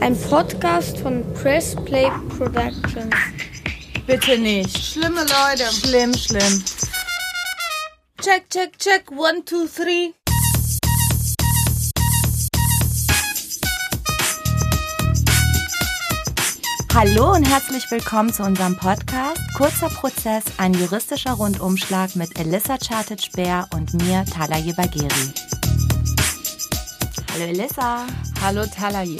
[0.00, 3.14] Ein Podcast von Press Play Productions.
[4.06, 4.76] Bitte nicht.
[4.78, 5.70] Schlimme Leute.
[5.70, 6.64] Schlimm, schlimm.
[8.22, 9.10] Check, check, check.
[9.10, 10.14] One, two, three.
[16.94, 23.68] Hallo und herzlich willkommen zu unserem Podcast Kurzer Prozess, ein juristischer Rundumschlag mit Elissa Chartic-Bär
[23.74, 25.34] und mir, Talaye Bagheri.
[27.32, 28.06] Hallo Elissa.
[28.42, 29.18] Hallo Talaye.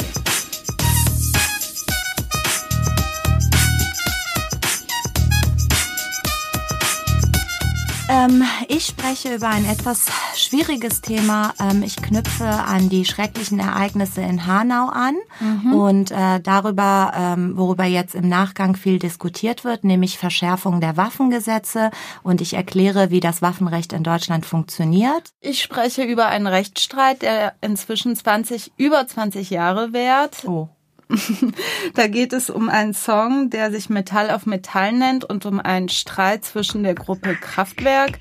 [8.11, 11.55] Ähm, ich spreche über ein etwas schwieriges Thema.
[11.61, 15.75] Ähm, ich knüpfe an die schrecklichen Ereignisse in Hanau an mhm.
[15.75, 21.93] und äh, darüber, ähm, worüber jetzt im Nachgang viel diskutiert wird, nämlich Verschärfung der Waffengesetze.
[22.25, 25.31] Und ich erkläre, wie das Waffenrecht in Deutschland funktioniert.
[25.41, 30.45] Ich spreche über einen Rechtsstreit, der inzwischen 20, über 20 Jahre währt.
[30.49, 30.69] Oh.
[31.95, 35.89] da geht es um einen Song, der sich Metall auf Metall nennt und um einen
[35.89, 38.19] Streit zwischen der Gruppe Kraftwerk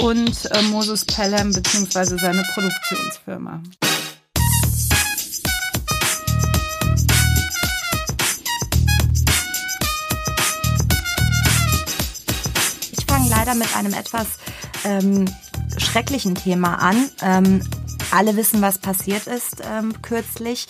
[0.00, 2.16] und äh, Moses Pelham bzw.
[2.18, 3.62] seine Produktionsfirma.
[12.92, 14.26] Ich fange leider mit einem etwas
[14.84, 15.24] ähm,
[15.78, 17.10] schrecklichen Thema an.
[17.22, 17.62] Ähm,
[18.10, 20.68] alle wissen, was passiert ist ähm, kürzlich.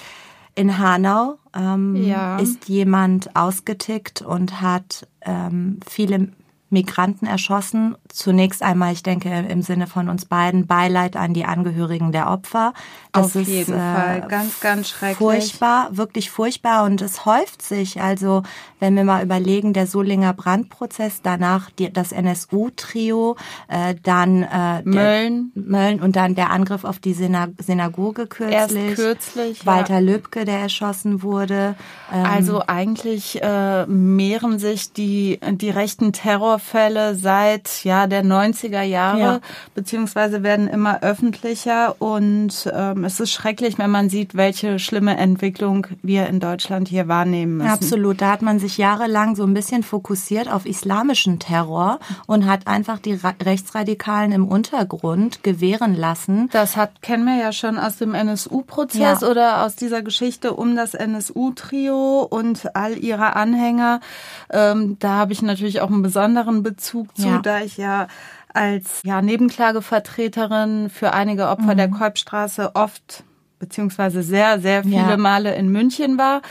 [0.55, 2.39] In Hanau ähm, ja.
[2.39, 6.28] ist jemand ausgetickt und hat ähm, viele
[6.73, 7.97] Migranten erschossen.
[8.09, 12.73] Zunächst einmal, ich denke, im Sinne von uns beiden, Beileid an die Angehörigen der Opfer.
[13.12, 14.27] Das Auf ist, jeden äh, Fall.
[14.29, 15.19] Ganz, ganz schrecklich.
[15.19, 16.84] Furchtbar, wirklich furchtbar.
[16.84, 18.01] Und es häuft sich.
[18.01, 18.42] Also,
[18.81, 23.36] wenn wir mal überlegen, der Solinger Brandprozess, danach die, das NSU-Trio,
[23.69, 25.53] äh, dann äh, Mölln.
[25.55, 28.55] Mölln und dann der Angriff auf die Synagoge kürzlich.
[28.55, 29.67] Erst kürzlich.
[29.67, 30.01] Walter ja.
[30.01, 31.77] Lübcke, der erschossen wurde.
[32.12, 38.83] Ähm, also eigentlich äh, mehren sich die, die rechten Terror Vorfälle seit ja der 90er
[38.83, 39.40] Jahre, ja.
[39.74, 45.86] beziehungsweise werden immer öffentlicher und ähm, es ist schrecklich, wenn man sieht, welche schlimme Entwicklung
[46.02, 47.70] wir in Deutschland hier wahrnehmen müssen.
[47.70, 52.67] Absolut, da hat man sich jahrelang so ein bisschen fokussiert auf islamischen Terror und hat
[52.67, 56.48] einfach die Rechtsradikalen im Untergrund gewähren lassen.
[56.52, 59.28] Das hat kennen wir ja schon aus dem NSU-Prozess ja.
[59.28, 64.01] oder aus dieser Geschichte um das NSU-Trio und all ihre Anhänger.
[64.51, 67.39] Ähm, da habe ich natürlich auch einen besonderen besonderen Bezug zu, ja.
[67.39, 68.08] da ich ja
[68.52, 71.79] als ja, Nebenklagevertreterin für einige Opfer mhm.
[71.79, 73.24] der Kolbstraße oft
[73.58, 75.17] beziehungsweise sehr, sehr viele ja.
[75.17, 76.42] Male in München war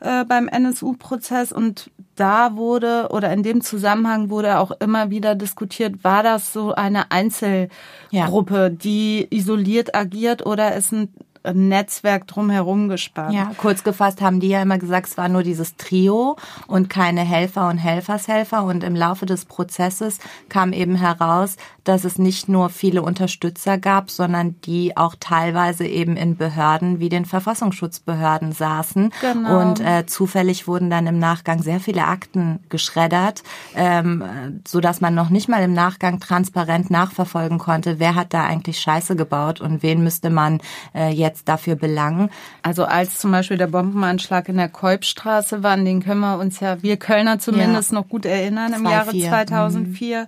[0.00, 6.02] äh, beim NSU-Prozess und da wurde oder in dem Zusammenhang wurde auch immer wieder diskutiert,
[6.02, 8.68] war das so eine Einzelgruppe, ja.
[8.68, 11.08] die isoliert agiert oder ist ein
[11.54, 13.34] Netzwerk drumherum gespannt.
[13.34, 16.36] Ja, kurz gefasst haben die ja immer gesagt, es war nur dieses Trio
[16.66, 18.64] und keine Helfer und Helfershelfer.
[18.64, 20.18] Und im Laufe des Prozesses
[20.48, 26.16] kam eben heraus, dass es nicht nur viele Unterstützer gab, sondern die auch teilweise eben
[26.16, 29.12] in Behörden wie den Verfassungsschutzbehörden saßen.
[29.20, 29.60] Genau.
[29.60, 33.42] Und äh, zufällig wurden dann im Nachgang sehr viele Akten geschreddert,
[33.74, 34.24] ähm,
[34.66, 38.80] so dass man noch nicht mal im Nachgang transparent nachverfolgen konnte, wer hat da eigentlich
[38.80, 40.60] Scheiße gebaut und wen müsste man
[40.94, 42.30] äh, jetzt dafür belangen.
[42.62, 46.60] Also als zum Beispiel der Bombenanschlag in der Kolbstraße war, an den können wir uns
[46.60, 47.98] ja, wir Kölner zumindest ja.
[47.98, 50.22] noch gut erinnern, im Jahre 2004.
[50.22, 50.26] Mhm.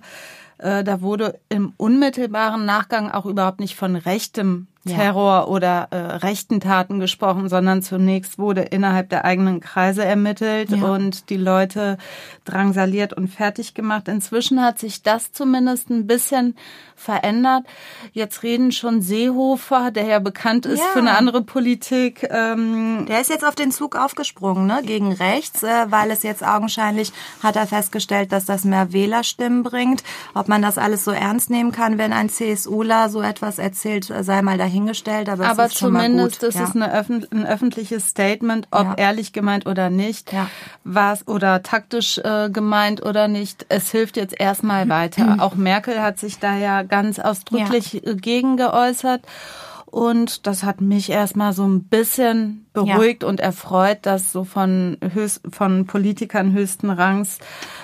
[0.59, 5.45] Äh, da wurde im unmittelbaren Nachgang auch überhaupt nicht von rechtem Terror ja.
[5.45, 10.83] oder äh, rechten Taten gesprochen, sondern zunächst wurde innerhalb der eigenen Kreise ermittelt ja.
[10.83, 11.97] und die Leute
[12.45, 14.07] drangsaliert und fertig gemacht.
[14.07, 16.55] Inzwischen hat sich das zumindest ein bisschen
[16.95, 17.65] verändert.
[18.13, 20.85] Jetzt reden schon Seehofer, der ja bekannt ist ja.
[20.93, 22.27] für eine andere Politik.
[22.29, 26.43] Ähm der ist jetzt auf den Zug aufgesprungen, ne, gegen rechts, äh, weil es jetzt
[26.43, 27.11] augenscheinlich
[27.43, 30.03] hat er festgestellt, dass das mehr Wählerstimmen bringt.
[30.33, 34.41] Ob man das alles so ernst nehmen kann, wenn ein CSUler so etwas erzählt, sei
[34.41, 36.63] mal dahin dahingestellt, aber, aber es ist zumindest ist ja.
[36.63, 38.95] es eine öffentlich, ein öffentliches Statement, ob ja.
[38.95, 40.49] ehrlich gemeint oder nicht, ja.
[40.83, 43.65] was oder taktisch äh, gemeint oder nicht.
[43.69, 45.37] Es hilft jetzt erstmal weiter.
[45.39, 48.13] Auch Merkel hat sich da ja ganz ausdrücklich ja.
[48.13, 49.21] gegen geäußert.
[49.85, 53.29] Und das hat mich erstmal so ein bisschen beruhigt ja.
[53.29, 57.39] und erfreut, dass so von, höchst, von Politikern höchsten Rangs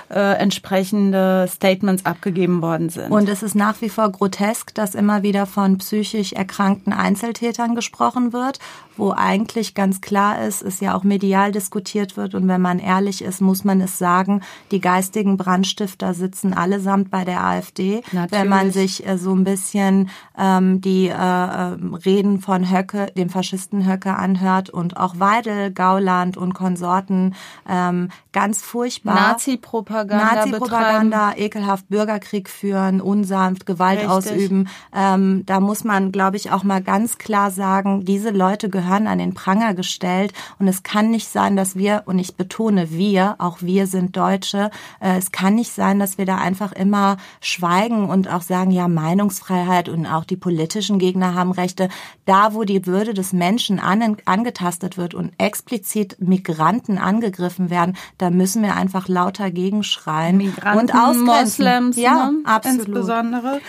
[0.10, 3.12] äh, entsprechende Statements abgegeben worden sind.
[3.12, 8.32] Und es ist nach wie vor grotesk, dass immer wieder von psychisch erkrankten Einzeltätern gesprochen
[8.32, 8.60] wird,
[8.98, 12.36] wo eigentlich ganz klar ist, es ja auch medial diskutiert wird.
[12.36, 14.42] Und wenn man ehrlich ist, muss man es sagen,
[14.72, 18.04] die geistigen Brandstifter sitzen allesamt bei der AfD.
[18.12, 18.32] Natürlich.
[18.32, 23.88] Wenn man sich äh, so ein bisschen ähm, die äh, Reden von Höcke, dem Faschisten
[23.92, 27.36] Höcke anhört und auch Weidel, Gauland und Konsorten
[27.68, 29.16] ähm, ganz furchtbar.
[29.16, 34.12] Nazi-Propaganda Nazi-Propaganda, ekelhaft Bürgerkrieg führen, unsanft, Gewalt Richtig.
[34.12, 34.68] ausüben.
[34.94, 39.20] Ähm, da muss man, glaube ich, auch mal ganz klar sagen, diese Leute gehören an
[39.20, 43.62] den Pranger gestellt und es kann nicht sein, dass wir, und ich betone wir, auch
[43.62, 44.70] wir sind Deutsche,
[45.00, 48.88] äh, es kann nicht sein, dass wir da einfach immer schweigen und auch sagen, ja,
[48.88, 51.90] Meinungsfreiheit und auch die politischen Gegner haben Rechte.
[52.26, 54.18] Da, wo die Würde des Menschen an,
[54.66, 60.96] angetastet wird und explizit Migranten angegriffen werden, da müssen wir einfach lauter gegenschreien Migranten, und
[60.96, 61.26] ausgrenzen.
[61.26, 62.40] Moslems, ja, ne?
[62.46, 62.88] absolut.
[62.88, 63.62] insbesondere.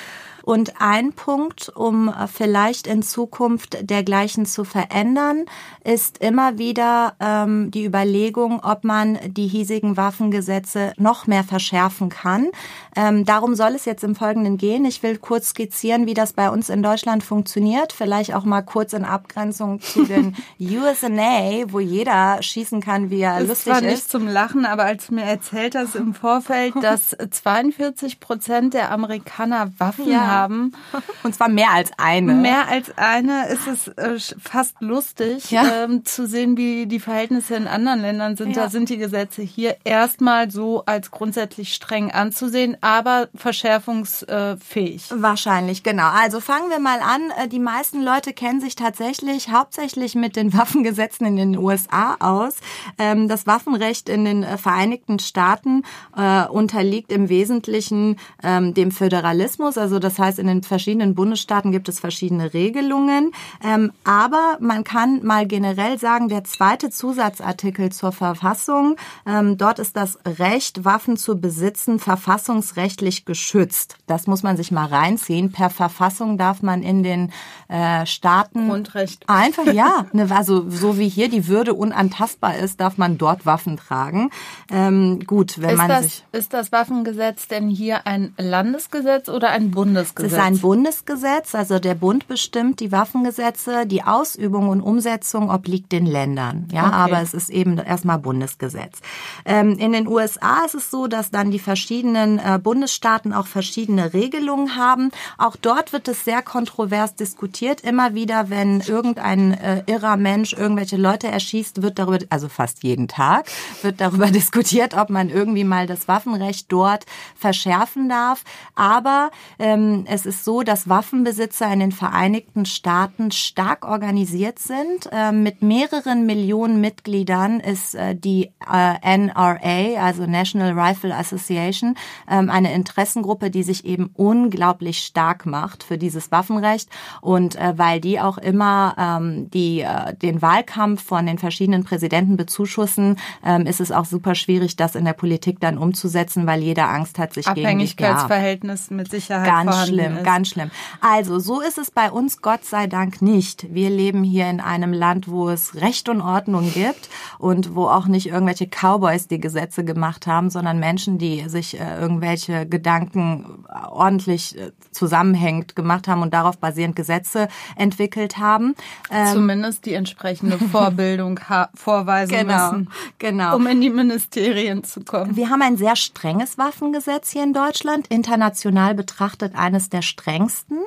[0.47, 5.45] Und ein Punkt, um vielleicht in Zukunft dergleichen zu verändern,
[5.83, 12.51] ist immer wieder ähm, die Überlegung, ob man die hiesigen Waffengesetze noch mehr verschärfen kann.
[12.95, 14.85] Ähm, darum soll es jetzt im Folgenden gehen.
[14.85, 17.93] Ich will kurz skizzieren, wie das bei uns in Deutschland funktioniert.
[17.93, 23.41] Vielleicht auch mal kurz in Abgrenzung zu den USA, wo jeder schießen kann, wie er
[23.41, 23.91] ist lustig zwar ist.
[23.91, 29.73] nicht zum Lachen, aber als mir erzählt das im Vorfeld, dass 42 Prozent der Amerikaner
[29.79, 30.21] Waffen ja.
[30.21, 30.73] haben, haben.
[31.23, 32.35] Und zwar mehr als eine.
[32.35, 35.85] Mehr als eine ist es äh, fast lustig ja.
[35.85, 38.57] ähm, zu sehen, wie die Verhältnisse in anderen Ländern sind.
[38.57, 38.65] Ja.
[38.65, 45.11] Da sind die Gesetze hier erstmal so als grundsätzlich streng anzusehen, aber verschärfungsfähig.
[45.11, 46.11] Wahrscheinlich, genau.
[46.13, 47.31] Also fangen wir mal an.
[47.39, 52.55] Äh, die meisten Leute kennen sich tatsächlich hauptsächlich mit den Waffengesetzen in den USA aus.
[52.99, 55.83] Ähm, das Waffenrecht in den äh, Vereinigten Staaten
[56.17, 59.79] äh, unterliegt im Wesentlichen ähm, dem Föderalismus.
[59.79, 63.33] Also das heißt, heißt, in den verschiedenen Bundesstaaten gibt es verschiedene Regelungen.
[63.65, 68.97] Ähm, aber man kann mal generell sagen, der zweite Zusatzartikel zur Verfassung,
[69.27, 73.97] ähm, dort ist das Recht, Waffen zu besitzen, verfassungsrechtlich geschützt.
[74.07, 75.53] Das muss man sich mal reinziehen.
[75.53, 77.33] Per Verfassung darf man in den
[77.69, 79.29] äh, Staaten Grundrecht.
[79.29, 83.77] einfach ja, ne, also so wie hier die Würde unantastbar ist, darf man dort Waffen
[83.77, 84.31] tragen.
[84.71, 89.51] Ähm, gut, wenn ist man das, sich ist das Waffengesetz denn hier ein Landesgesetz oder
[89.51, 90.16] ein Bundesgesetz?
[90.19, 95.93] Es ist ein Bundesgesetz, also der Bund bestimmt die Waffengesetze, die Ausübung und Umsetzung obliegt
[95.93, 96.69] den Ländern.
[96.73, 96.95] Ja, okay.
[96.95, 99.01] aber es ist eben erstmal Bundesgesetz.
[99.45, 104.15] Ähm, in den USA ist es so, dass dann die verschiedenen äh, Bundesstaaten auch verschiedene
[104.15, 105.11] Regelungen haben.
[105.37, 107.83] Auch dort wird es sehr kontrovers diskutiert.
[107.83, 113.09] Immer wieder, wenn irgendein äh, irrer Mensch irgendwelche Leute erschießt, wird darüber, also fast jeden
[113.09, 113.47] Tag,
[113.83, 117.05] wird darüber diskutiert, ob man irgendwie mal das Waffenrecht dort
[117.37, 118.45] verschärfen darf.
[118.75, 125.09] Aber ähm, es ist so, dass Waffenbesitzer in den Vereinigten Staaten stark organisiert sind.
[125.13, 131.97] Äh, mit mehreren Millionen Mitgliedern ist äh, die äh, NRA, also National Rifle Association,
[132.31, 136.89] ähm, eine Interessengruppe, die sich eben unglaublich stark macht für dieses Waffenrecht.
[137.21, 139.85] Und äh, weil die auch immer ähm, die,
[140.23, 145.05] den Wahlkampf von den verschiedenen Präsidenten bezuschussen, ähm, ist es auch super schwierig, das in
[145.05, 149.86] der Politik dann umzusetzen, weil jeder Angst hat, sich gegen die Abhängigkeitsverhältnis mit Sicherheit ganz
[149.89, 150.25] schlimm, ist.
[150.25, 150.71] ganz schlimm.
[151.01, 153.73] Also, so ist es bei uns Gott sei Dank nicht.
[153.73, 158.07] Wir leben hier in einem Land, wo es Recht und Ordnung gibt und wo auch
[158.07, 164.59] nicht irgendwelche Cowboys die Gesetze gemacht haben, sondern Menschen, die sich äh, irgendwelche Gedanken ordentlich
[164.59, 168.75] äh, zusammenhängend gemacht haben und darauf basierend Gesetze entwickelt haben.
[169.11, 171.41] Ähm, Zumindest die entsprechende Vorbildung
[171.75, 173.57] vorweisen genau, müssen, genau.
[173.57, 175.37] um in die Ministerien zu kommen.
[175.37, 180.79] Wir haben ein sehr strenges Waffengesetz hier in Deutschland, international betrachtet eines eines der strengsten.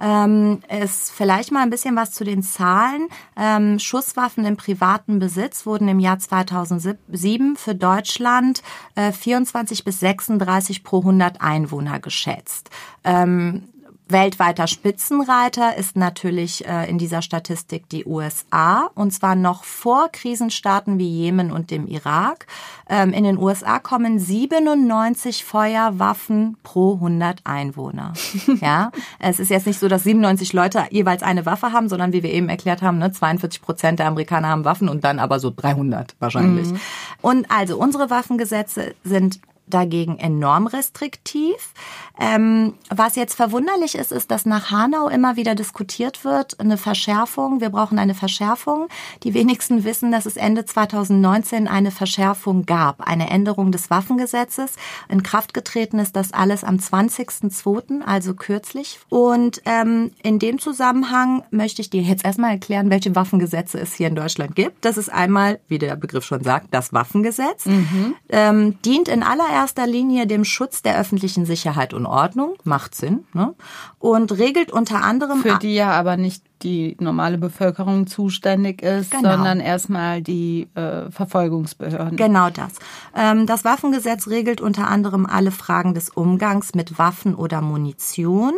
[0.00, 3.08] Ähm, ist vielleicht mal ein bisschen was zu den Zahlen.
[3.36, 8.62] Ähm, Schusswaffen im privaten Besitz wurden im Jahr 2007 für Deutschland
[8.94, 12.70] äh, 24 bis 36 pro 100 Einwohner geschätzt.
[13.04, 13.68] Ähm,
[14.08, 20.98] Weltweiter Spitzenreiter ist natürlich äh, in dieser Statistik die USA und zwar noch vor Krisenstaaten
[20.98, 22.46] wie Jemen und dem Irak.
[22.88, 28.12] Ähm, in den USA kommen 97 Feuerwaffen pro 100 Einwohner.
[28.60, 32.22] ja, es ist jetzt nicht so, dass 97 Leute jeweils eine Waffe haben, sondern wie
[32.22, 35.52] wir eben erklärt haben, ne, 42 Prozent der Amerikaner haben Waffen und dann aber so
[35.54, 36.68] 300 wahrscheinlich.
[36.68, 36.80] Mhm.
[37.22, 41.72] Und also unsere Waffengesetze sind dagegen enorm restriktiv.
[42.18, 47.60] Ähm, was jetzt verwunderlich ist, ist, dass nach Hanau immer wieder diskutiert wird, eine Verschärfung.
[47.60, 48.88] Wir brauchen eine Verschärfung.
[49.22, 54.72] Die wenigsten wissen, dass es Ende 2019 eine Verschärfung gab, eine Änderung des Waffengesetzes.
[55.08, 58.98] In Kraft getreten ist das alles am 20.02., also kürzlich.
[59.10, 64.08] Und ähm, in dem Zusammenhang möchte ich dir jetzt erstmal erklären, welche Waffengesetze es hier
[64.08, 64.84] in Deutschland gibt.
[64.84, 67.66] Das ist einmal, wie der Begriff schon sagt, das Waffengesetz.
[67.66, 68.14] Mhm.
[68.30, 69.22] Ähm, dient in
[69.56, 73.54] allererster Linie dem Schutz der öffentlichen Sicherheit und Ordnung, macht Sinn, ne?
[73.98, 75.40] und regelt unter anderem...
[75.40, 79.32] Für die ja aber nicht die normale Bevölkerung zuständig ist, genau.
[79.32, 82.16] sondern erstmal die äh, Verfolgungsbehörden.
[82.16, 82.72] Genau das.
[83.14, 88.54] Ähm, das Waffengesetz regelt unter anderem alle Fragen des Umgangs mit Waffen oder Munition,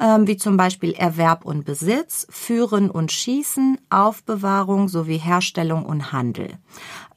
[0.00, 6.48] ähm, wie zum Beispiel Erwerb und Besitz, Führen und Schießen, Aufbewahrung sowie Herstellung und Handel.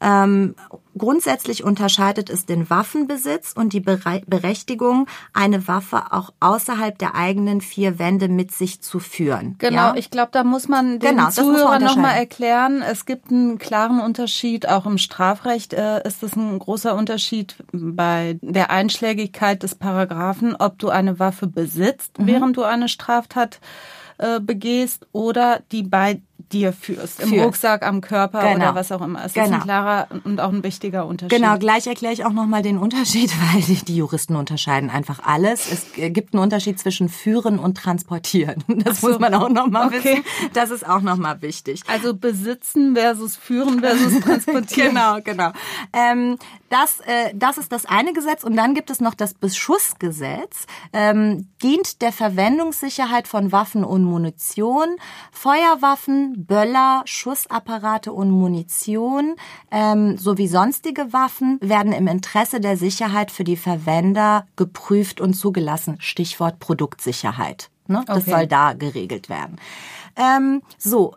[0.01, 0.55] Ähm,
[0.97, 7.99] grundsätzlich unterscheidet es den Waffenbesitz und die Berechtigung, eine Waffe auch außerhalb der eigenen vier
[7.99, 9.55] Wände mit sich zu führen.
[9.57, 9.95] Genau, ja?
[9.95, 12.81] ich glaube, da muss man den genau, Zuhörern nochmal erklären.
[12.81, 18.37] Es gibt einen klaren Unterschied, auch im Strafrecht äh, ist es ein großer Unterschied bei
[18.41, 22.27] der Einschlägigkeit des Paragraphen, ob du eine Waffe besitzt, mhm.
[22.27, 23.59] während du eine Straftat
[24.17, 27.45] äh, begehst oder die bei dir führst, im Führst.
[27.45, 28.55] Rucksack, am Körper genau.
[28.55, 29.23] oder was auch immer.
[29.25, 29.47] Es genau.
[29.47, 31.37] ist ein klarer und auch ein wichtiger Unterschied.
[31.37, 35.71] Genau, gleich erkläre ich auch nochmal den Unterschied, weil die Juristen unterscheiden einfach alles.
[35.71, 38.63] Es gibt einen Unterschied zwischen führen und transportieren.
[38.89, 39.09] Das so.
[39.09, 40.03] muss man auch nochmal okay.
[40.03, 40.23] wissen.
[40.53, 41.83] Das ist auch nochmal wichtig.
[41.87, 44.89] Also besitzen versus führen versus transportieren.
[44.89, 45.51] genau, genau.
[45.91, 46.37] Ähm,
[46.69, 50.65] das, äh, das ist das eine Gesetz und dann gibt es noch das Beschussgesetz.
[50.93, 54.87] Ähm, dient der Verwendungssicherheit von Waffen und Munition,
[55.31, 59.35] Feuerwaffen, Böller, Schussapparate und Munition
[59.71, 65.97] ähm, sowie sonstige Waffen werden im Interesse der Sicherheit für die Verwender geprüft und zugelassen.
[65.99, 67.69] Stichwort Produktsicherheit.
[67.87, 68.03] Ne?
[68.07, 68.31] Das okay.
[68.31, 69.57] soll da geregelt werden.
[70.15, 71.15] Ähm, so,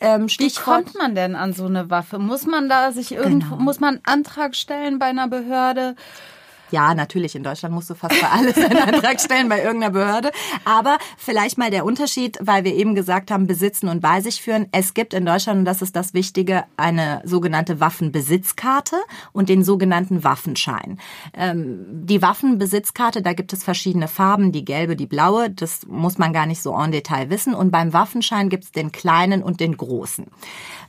[0.00, 2.18] ähm, Wie kommt man denn an so eine Waffe?
[2.18, 3.62] Muss man da sich irgendwo, genau.
[3.62, 5.94] muss man einen Antrag stellen bei einer Behörde?
[6.70, 7.36] Ja, natürlich.
[7.36, 10.30] In Deutschland musst du fast bei alles einen Antrag stellen bei irgendeiner Behörde.
[10.64, 14.66] Aber vielleicht mal der Unterschied, weil wir eben gesagt haben, besitzen und bei sich führen.
[14.72, 18.96] Es gibt in Deutschland, und das ist das Wichtige, eine sogenannte Waffenbesitzkarte
[19.32, 20.98] und den sogenannten Waffenschein.
[21.34, 25.50] Ähm, die Waffenbesitzkarte, da gibt es verschiedene Farben, die gelbe, die blaue.
[25.50, 27.54] Das muss man gar nicht so en Detail wissen.
[27.54, 30.26] Und beim Waffenschein gibt es den kleinen und den großen.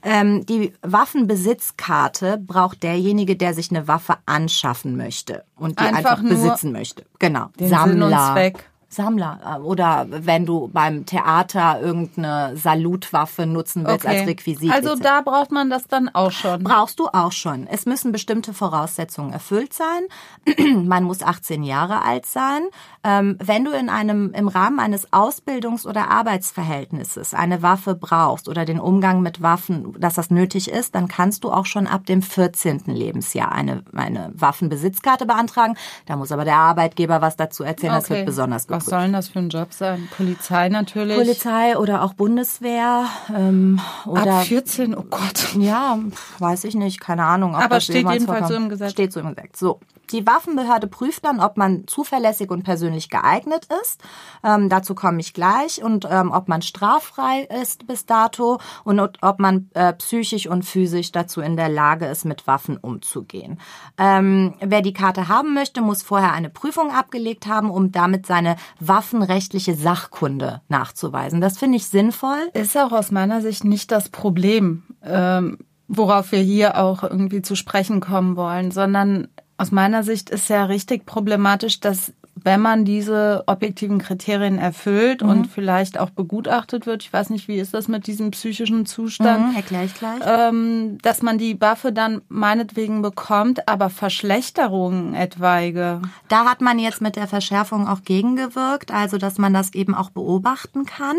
[0.03, 6.23] Ähm, die Waffenbesitzkarte braucht derjenige, der sich eine Waffe anschaffen möchte und die einfach, einfach
[6.23, 7.05] besitzen möchte.
[7.19, 7.49] Genau.
[7.59, 8.53] Sammler.
[8.95, 9.39] Sammler.
[9.45, 14.19] Äh, oder wenn du beim Theater irgendeine Salutwaffe nutzen willst okay.
[14.19, 14.71] als Requisit.
[14.71, 16.63] Also da braucht man das dann auch schon.
[16.63, 17.67] Brauchst du auch schon.
[17.67, 20.03] Es müssen bestimmte Voraussetzungen erfüllt sein.
[20.85, 22.63] man muss 18 Jahre alt sein.
[23.03, 28.65] Ähm, wenn du in einem, im Rahmen eines Ausbildungs- oder Arbeitsverhältnisses eine Waffe brauchst oder
[28.65, 32.21] den Umgang mit Waffen, dass das nötig ist, dann kannst du auch schon ab dem
[32.21, 32.83] 14.
[32.87, 35.75] Lebensjahr eine, eine Waffenbesitzkarte beantragen.
[36.05, 37.93] Da muss aber der Arbeitgeber was dazu erzählen.
[37.93, 37.99] Okay.
[37.99, 38.84] Das wird besonders gut.
[38.85, 40.07] Was soll denn das für ein Job sein?
[40.15, 41.17] Polizei natürlich.
[41.17, 43.05] Polizei oder auch Bundeswehr.
[43.35, 45.55] Ähm, oder Ab 14, oh Gott.
[45.57, 45.99] Ja,
[46.39, 47.55] weiß ich nicht, keine Ahnung.
[47.55, 48.91] Aber steht jedenfalls so im Gesetz.
[48.91, 49.59] Steht so im Gesetz.
[49.59, 49.79] So.
[50.11, 54.01] Die Waffenbehörde prüft dann, ob man zuverlässig und persönlich geeignet ist.
[54.43, 55.83] Ähm, dazu komme ich gleich.
[55.83, 61.11] Und ähm, ob man straffrei ist bis dato und ob man äh, psychisch und physisch
[61.11, 63.59] dazu in der Lage ist, mit Waffen umzugehen.
[63.97, 68.55] Ähm, wer die Karte haben möchte, muss vorher eine Prüfung abgelegt haben, um damit seine
[68.79, 71.41] waffenrechtliche Sachkunde nachzuweisen.
[71.41, 72.49] Das finde ich sinnvoll.
[72.53, 74.83] Ist auch aus meiner Sicht nicht das Problem.
[75.03, 75.57] Ähm
[75.87, 80.65] worauf wir hier auch irgendwie zu sprechen kommen wollen, sondern aus meiner Sicht ist ja
[80.65, 85.29] richtig problematisch, dass wenn man diese objektiven Kriterien erfüllt mhm.
[85.29, 89.51] und vielleicht auch begutachtet wird, ich weiß nicht, wie ist das mit diesem psychischen Zustand,
[89.51, 96.01] mhm, erkläre ich gleich, ähm, dass man die Waffe dann meinetwegen bekommt, aber Verschlechterungen etwaige.
[96.27, 100.09] Da hat man jetzt mit der Verschärfung auch gegengewirkt, also dass man das eben auch
[100.09, 101.15] beobachten kann.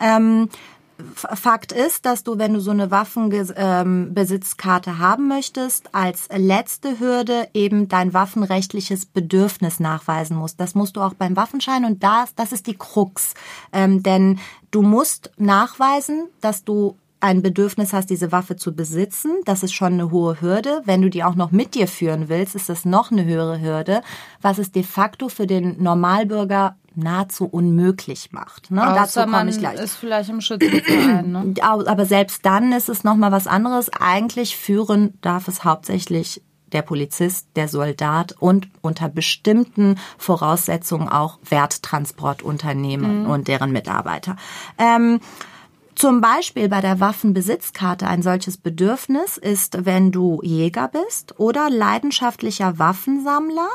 [0.00, 0.48] Ähm,
[1.14, 7.88] Fakt ist, dass du, wenn du so eine Waffenbesitzkarte haben möchtest, als letzte Hürde eben
[7.88, 10.60] dein waffenrechtliches Bedürfnis nachweisen musst.
[10.60, 13.34] Das musst du auch beim Waffenschein und das, das ist die Krux.
[13.72, 14.38] Ähm, denn
[14.70, 19.92] du musst nachweisen, dass du ein Bedürfnis hast, diese Waffe zu besitzen, das ist schon
[19.92, 20.80] eine hohe Hürde.
[20.86, 24.02] Wenn du die auch noch mit dir führen willst, ist das noch eine höhere Hürde,
[24.40, 28.70] was es de facto für den Normalbürger nahezu unmöglich macht.
[28.70, 28.80] Ne?
[28.80, 29.80] Dazu komme ich gleich.
[29.80, 31.30] ist vielleicht im Schützenverein.
[31.30, 31.54] Ne?
[31.62, 33.90] Aber selbst dann ist es noch mal was anderes.
[33.92, 36.42] Eigentlich führen darf es hauptsächlich
[36.72, 43.30] der Polizist, der Soldat und unter bestimmten Voraussetzungen auch Werttransportunternehmen mhm.
[43.30, 44.36] und deren Mitarbeiter.
[44.78, 45.20] Ähm,
[45.94, 52.78] zum Beispiel bei der Waffenbesitzkarte ein solches Bedürfnis ist, wenn du Jäger bist oder leidenschaftlicher
[52.78, 53.68] Waffensammler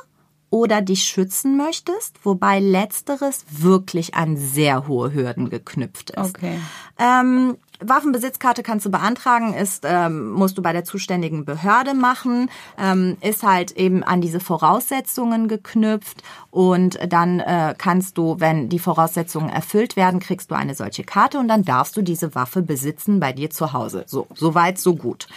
[0.49, 6.35] oder dich schützen möchtest, wobei letzteres wirklich an sehr hohe Hürden geknüpft ist.
[6.37, 6.59] Okay.
[6.97, 13.17] Ähm, Waffenbesitzkarte kannst du beantragen, ist ähm, musst du bei der zuständigen Behörde machen, ähm,
[13.21, 19.49] ist halt eben an diese Voraussetzungen geknüpft und dann äh, kannst du, wenn die Voraussetzungen
[19.49, 23.33] erfüllt werden, kriegst du eine solche Karte und dann darfst du diese Waffe besitzen bei
[23.33, 24.05] dir zu Hause.
[24.07, 25.27] So, so weit, so gut.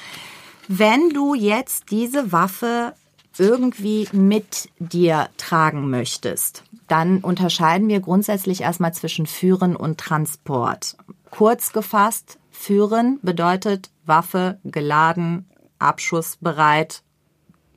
[0.69, 2.93] Wenn du jetzt diese Waffe
[3.39, 10.97] irgendwie mit dir tragen möchtest, dann unterscheiden wir grundsätzlich erstmal zwischen Führen und Transport.
[11.31, 17.03] Kurz gefasst, Führen bedeutet Waffe geladen, abschussbereit,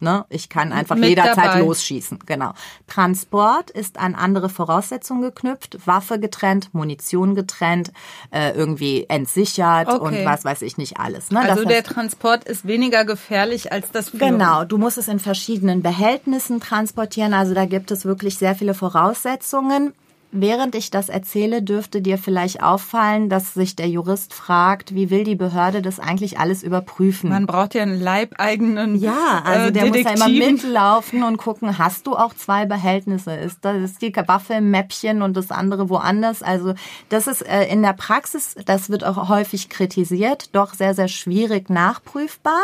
[0.01, 0.25] Ne?
[0.29, 1.59] Ich kann einfach Mit jederzeit dabei.
[1.59, 2.19] losschießen.
[2.25, 2.53] Genau.
[2.87, 5.77] Transport ist an andere Voraussetzungen geknüpft.
[5.85, 7.91] Waffe getrennt, Munition getrennt,
[8.31, 10.03] äh, irgendwie entsichert okay.
[10.03, 11.29] und was weiß ich nicht alles.
[11.29, 11.39] Ne?
[11.39, 14.39] Also das der Transport ist weniger gefährlich als das Führen.
[14.39, 14.65] Genau.
[14.65, 17.33] Du musst es in verschiedenen Behältnissen transportieren.
[17.33, 19.93] Also da gibt es wirklich sehr viele Voraussetzungen.
[20.33, 25.25] Während ich das erzähle, dürfte dir vielleicht auffallen, dass sich der Jurist fragt, wie will
[25.25, 27.29] die Behörde das eigentlich alles überprüfen?
[27.29, 30.11] Man braucht ja einen leibeigenen Ja, also äh, der Detektiv.
[30.11, 33.33] muss ja immer mitlaufen und gucken, hast du auch zwei Behältnisse?
[33.33, 36.43] Ist das ist die Waffe im Mäppchen und das andere woanders?
[36.43, 36.75] Also
[37.09, 41.69] das ist äh, in der Praxis, das wird auch häufig kritisiert, doch sehr, sehr schwierig
[41.69, 42.61] nachprüfbar.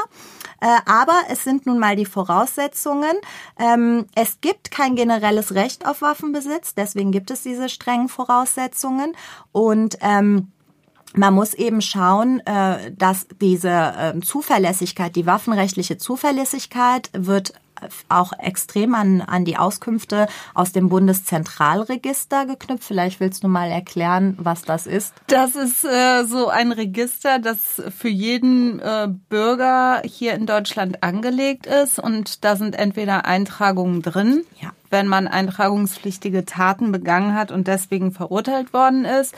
[0.62, 3.16] Äh, aber es sind nun mal die Voraussetzungen.
[3.60, 9.14] Ähm, es gibt kein generelles Recht auf Waffenbesitz, deswegen gibt es diese strengen Voraussetzungen.
[9.52, 10.52] Und ähm,
[11.14, 17.54] man muss eben schauen, äh, dass diese äh, Zuverlässigkeit, die waffenrechtliche Zuverlässigkeit wird
[18.10, 22.84] auch extrem an, an die Auskünfte aus dem Bundeszentralregister geknüpft.
[22.84, 25.14] Vielleicht willst du mal erklären, was das ist.
[25.28, 31.66] Das ist äh, so ein Register, das für jeden äh, Bürger hier in Deutschland angelegt
[31.66, 34.72] ist und da sind entweder Eintragungen drin, ja.
[34.90, 39.36] Wenn man eintragungspflichtige Taten begangen hat und deswegen verurteilt worden ist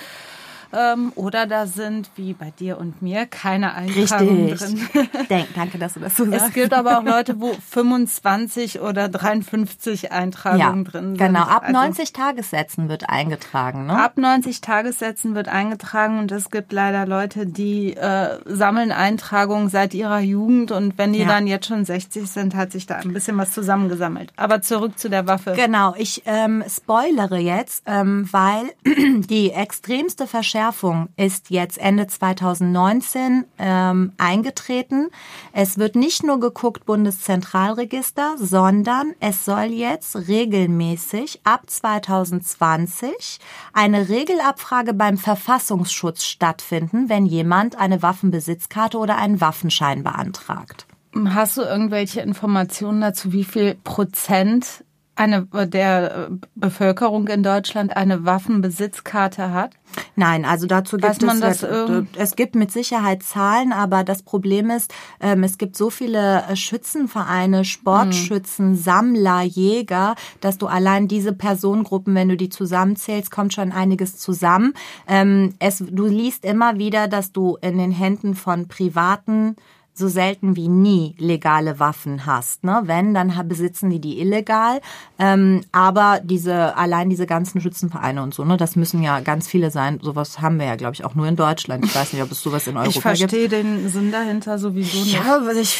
[0.71, 4.87] ähm, oder da sind, wie bei dir und mir, keine Eintragungen drin.
[5.29, 6.47] Denk, danke, dass du das so sagst.
[6.47, 11.17] Es gibt aber auch Leute, wo 25 oder 53 Eintragungen ja, drin sind.
[11.17, 13.87] Genau, ab also, 90 Tagessätzen wird eingetragen.
[13.87, 13.99] Ne?
[13.99, 19.93] Ab 90 Tagessätzen wird eingetragen und es gibt leider Leute, die äh, sammeln Eintragungen seit
[19.93, 21.27] ihrer Jugend und wenn die ja.
[21.27, 24.31] dann jetzt schon 60 sind, hat sich da ein bisschen was zusammengesammelt.
[24.35, 25.53] Aber zurück zu der Waffe.
[25.55, 28.69] Genau, ich ähm, spoilere jetzt, ähm, weil
[29.29, 35.07] die extremste Verschärfung Verschärfung ist jetzt Ende 2019 ähm, eingetreten.
[35.53, 43.39] Es wird nicht nur geguckt Bundeszentralregister, sondern es soll jetzt regelmäßig ab 2020
[43.71, 50.87] eine Regelabfrage beim Verfassungsschutz stattfinden, wenn jemand eine Waffenbesitzkarte oder einen Waffenschein beantragt.
[51.29, 54.83] Hast du irgendwelche Informationen dazu, wie viel Prozent
[55.19, 59.71] eine, der Bevölkerung in Deutschland eine Waffenbesitzkarte hat?
[60.15, 64.69] Nein, also dazu gibt Weiß es, das es gibt mit Sicherheit Zahlen, aber das Problem
[64.69, 68.75] ist, ähm, es gibt so viele äh, Schützenvereine, Sportschützen, mhm.
[68.75, 74.73] Sammler, Jäger, dass du allein diese Personengruppen, wenn du die zusammenzählst, kommt schon einiges zusammen.
[75.07, 79.55] Ähm, es, du liest immer wieder, dass du in den Händen von privaten
[79.99, 82.63] so selten wie nie legale Waffen hast.
[82.63, 82.81] Ne?
[82.85, 84.81] Wenn, dann besitzen die die illegal.
[85.19, 89.71] Ähm, aber diese allein diese ganzen Schützenvereine und so, ne, das müssen ja ganz viele
[89.71, 89.99] sein.
[90.01, 91.85] Sowas haben wir ja, glaube ich, auch nur in Deutschland.
[91.85, 92.95] Ich weiß nicht, ob es sowas in Europa gibt.
[92.97, 95.13] Ich verstehe den Sinn dahinter sowieso nicht.
[95.13, 95.77] Ja, ich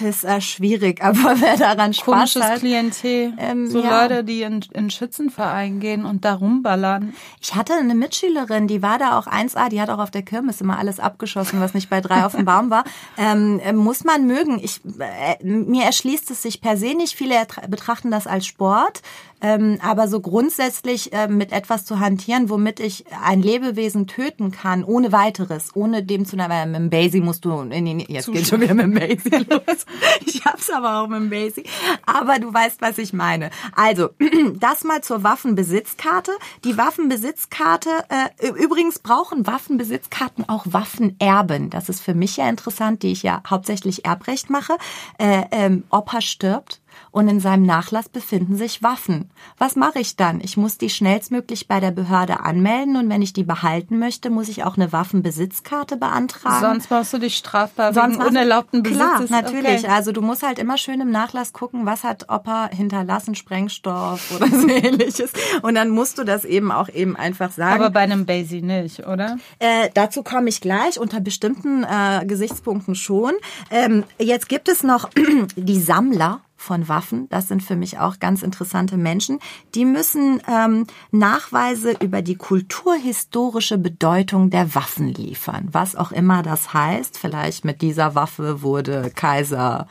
[0.00, 2.58] ist äh, schwierig, aber wer daran Spaß Komisches hat.
[2.60, 3.32] Klientel.
[3.38, 4.02] Ähm, so ja.
[4.02, 7.14] Leute, die in, in Schützenverein gehen und da rumballern.
[7.40, 10.60] Ich hatte eine Mitschülerin, die war da auch 1A, die hat auch auf der Kirmes
[10.60, 12.84] immer alles abgeschossen, was nicht bei drei auf dem Baum war.
[13.16, 14.60] Ähm, äh, muss man mögen.
[14.62, 17.14] Ich, äh, mir erschließt es sich per se nicht.
[17.14, 19.02] Viele betrachten das als Sport.
[19.42, 24.84] Ähm, aber so grundsätzlich äh, mit etwas zu hantieren, womit ich ein Lebewesen töten kann,
[24.84, 28.46] ohne weiteres, ohne dem zu weil mit dem Basie musst du, nee, nee, jetzt geht
[28.46, 29.86] schon wieder mit dem Basie los.
[30.24, 31.64] Ich hab's aber auch mit dem Basie.
[32.06, 33.50] Aber du weißt, was ich meine.
[33.74, 34.10] Also,
[34.54, 36.32] das mal zur Waffenbesitzkarte.
[36.64, 41.70] Die Waffenbesitzkarte, äh, übrigens brauchen Waffenbesitzkarten auch Waffenerben.
[41.70, 44.74] Das ist für mich ja interessant, die ich ja hauptsächlich Erbrecht mache.
[45.18, 46.81] Äh, ähm, Opa stirbt,
[47.12, 49.30] und in seinem Nachlass befinden sich Waffen.
[49.58, 50.40] Was mache ich dann?
[50.40, 54.48] Ich muss die schnellstmöglich bei der Behörde anmelden und wenn ich die behalten möchte, muss
[54.48, 56.60] ich auch eine Waffenbesitzkarte beantragen.
[56.60, 59.26] Sonst machst du dich strafbar Sonst wegen unerlaubten Besitzes.
[59.26, 59.84] Klar, natürlich.
[59.84, 59.92] Okay.
[59.92, 64.46] Also du musst halt immer schön im Nachlass gucken, was hat Opa hinterlassen, Sprengstoff oder
[64.50, 65.32] so ähnliches.
[65.60, 67.74] Und dann musst du das eben auch eben einfach sagen.
[67.74, 69.36] Aber bei einem Basie nicht, oder?
[69.58, 73.32] Äh, dazu komme ich gleich, unter bestimmten äh, Gesichtspunkten schon.
[73.70, 75.10] Ähm, jetzt gibt es noch
[75.56, 77.28] die Sammler von Waffen.
[77.28, 79.38] Das sind für mich auch ganz interessante Menschen.
[79.74, 85.68] Die müssen ähm, Nachweise über die kulturhistorische Bedeutung der Waffen liefern.
[85.72, 87.18] Was auch immer das heißt.
[87.18, 89.86] Vielleicht mit dieser Waffe wurde Kaiser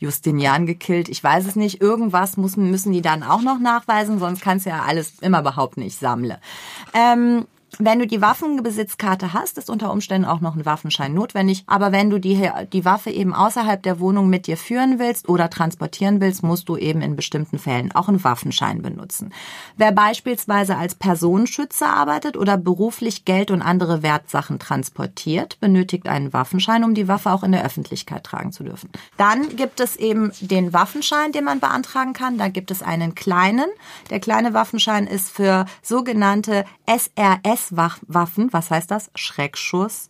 [0.00, 1.08] Justinian gekillt.
[1.08, 1.80] Ich weiß es nicht.
[1.80, 5.82] Irgendwas müssen, müssen die dann auch noch nachweisen, sonst kannst du ja alles immer behaupten,
[5.82, 6.40] ich sammle.
[6.94, 7.46] Ähm,
[7.78, 11.64] wenn du die Waffenbesitzkarte hast, ist unter Umständen auch noch ein Waffenschein notwendig.
[11.66, 15.50] Aber wenn du die, die Waffe eben außerhalb der Wohnung mit dir führen willst oder
[15.50, 19.32] transportieren willst, musst du eben in bestimmten Fällen auch einen Waffenschein benutzen.
[19.76, 26.84] Wer beispielsweise als Personenschützer arbeitet oder beruflich Geld und andere Wertsachen transportiert, benötigt einen Waffenschein,
[26.84, 28.90] um die Waffe auch in der Öffentlichkeit tragen zu dürfen.
[29.16, 32.38] Dann gibt es eben den Waffenschein, den man beantragen kann.
[32.38, 33.68] Da gibt es einen kleinen.
[34.10, 39.10] Der kleine Waffenschein ist für sogenannte SRS Schusswaffen, was heißt das?
[39.14, 40.08] Schreckschuss,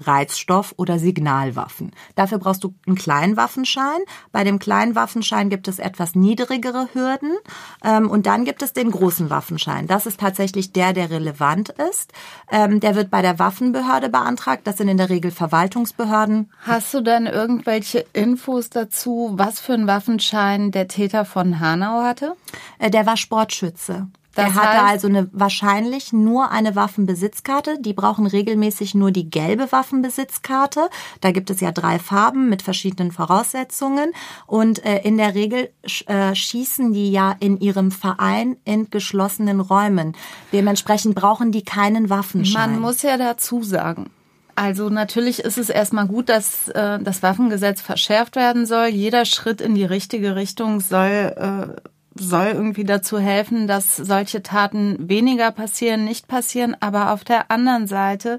[0.00, 1.92] Reizstoff oder Signalwaffen.
[2.16, 4.00] Dafür brauchst du einen kleinen Waffenschein.
[4.32, 7.36] Bei dem kleinen Waffenschein gibt es etwas niedrigere Hürden.
[7.84, 9.86] Ähm, und dann gibt es den großen Waffenschein.
[9.86, 12.12] Das ist tatsächlich der, der relevant ist.
[12.50, 14.66] Ähm, der wird bei der Waffenbehörde beantragt.
[14.66, 16.50] Das sind in der Regel Verwaltungsbehörden.
[16.62, 22.34] Hast du dann irgendwelche Infos dazu, was für einen Waffenschein der Täter von Hanau hatte?
[22.80, 24.08] Äh, der war Sportschütze.
[24.34, 27.80] Das er hatte also eine, wahrscheinlich nur eine Waffenbesitzkarte.
[27.80, 30.88] Die brauchen regelmäßig nur die gelbe Waffenbesitzkarte.
[31.20, 34.12] Da gibt es ja drei Farben mit verschiedenen Voraussetzungen.
[34.46, 35.70] Und äh, in der Regel
[36.06, 40.16] äh, schießen die ja in ihrem Verein in geschlossenen Räumen.
[40.52, 42.72] Dementsprechend brauchen die keinen Waffenschein.
[42.72, 44.10] Man muss ja dazu sagen,
[44.54, 48.88] also natürlich ist es erstmal gut, dass äh, das Waffengesetz verschärft werden soll.
[48.88, 54.96] Jeder Schritt in die richtige Richtung soll äh, soll irgendwie dazu helfen, dass solche Taten
[55.08, 56.76] weniger passieren, nicht passieren.
[56.80, 58.38] Aber auf der anderen Seite,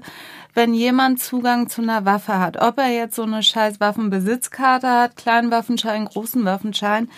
[0.54, 5.16] wenn jemand Zugang zu einer Waffe hat, ob er jetzt so eine scheiß Waffenbesitzkarte hat,
[5.16, 7.08] kleinen Waffenschein, großen Waffenschein,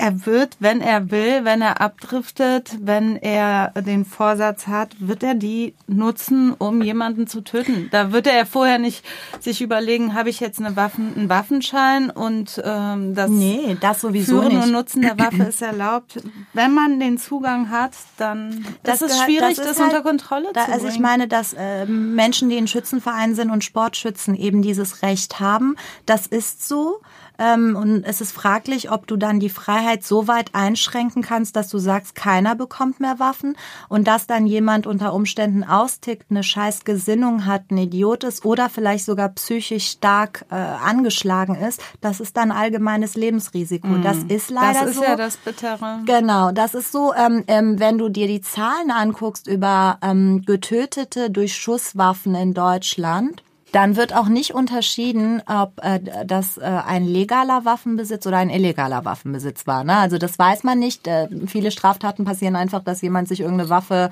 [0.00, 5.34] er wird, wenn er will, wenn er abdriftet, wenn er den Vorsatz hat, wird er
[5.34, 7.88] die nutzen, um jemanden zu töten.
[7.90, 9.04] Da wird er vorher nicht
[9.40, 14.40] sich überlegen, habe ich jetzt eine Waffen, einen Waffenschein und ähm, das, nee, das sowieso
[14.40, 14.64] Führen nicht.
[14.64, 16.18] und Nutzen der Waffe ist erlaubt.
[16.54, 20.02] Wenn man den Zugang hat, dann das, das ist schwierig, das, ist das halt, unter
[20.02, 20.72] Kontrolle da, zu bringen.
[20.72, 25.40] Also ich meine, dass äh, Menschen, die in Schützenvereinen sind und Sportschützen eben dieses Recht
[25.40, 27.00] haben, das ist so.
[27.40, 31.70] Ähm, und es ist fraglich, ob du dann die Freiheit so weit einschränken kannst, dass
[31.70, 33.56] du sagst, keiner bekommt mehr Waffen
[33.88, 38.68] und dass dann jemand unter Umständen austickt, eine scheiß Gesinnung hat, ein Idiot ist oder
[38.68, 41.82] vielleicht sogar psychisch stark äh, angeschlagen ist.
[42.02, 43.88] Das ist dann allgemeines Lebensrisiko.
[43.88, 44.02] Mm.
[44.02, 44.84] Das ist leider so.
[44.84, 45.04] Das ist so.
[45.04, 46.00] ja das Bittere.
[46.04, 51.30] Genau, das ist so, ähm, ähm, wenn du dir die Zahlen anguckst über ähm, Getötete
[51.30, 57.64] durch Schusswaffen in Deutschland, dann wird auch nicht unterschieden, ob äh, das äh, ein legaler
[57.64, 59.84] Waffenbesitz oder ein illegaler Waffenbesitz war.
[59.84, 59.96] Ne?
[59.96, 61.06] Also das weiß man nicht.
[61.06, 64.10] Äh, viele Straftaten passieren einfach, dass jemand sich irgendeine Waffe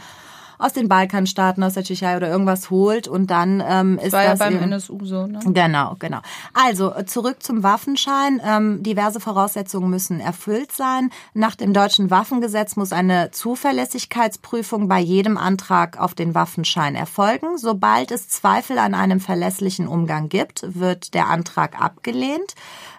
[0.58, 4.38] aus den Balkanstaaten, aus der Tschechei oder irgendwas holt und dann ähm, ist War das
[4.38, 5.26] ja beim eben, NSU so.
[5.26, 5.38] Ne?
[5.44, 6.18] Genau, genau.
[6.52, 8.40] Also zurück zum Waffenschein.
[8.44, 11.10] Ähm, diverse Voraussetzungen müssen erfüllt sein.
[11.32, 17.56] Nach dem deutschen Waffengesetz muss eine Zuverlässigkeitsprüfung bei jedem Antrag auf den Waffenschein erfolgen.
[17.56, 22.54] Sobald es Zweifel an einem verlässlichen Umgang gibt, wird der Antrag abgelehnt.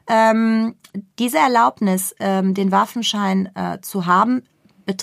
[0.08, 0.76] Ähm,
[1.20, 4.44] diese Erlaubnis, ähm, den Waffenschein äh, zu haben,
[4.88, 4.94] äh,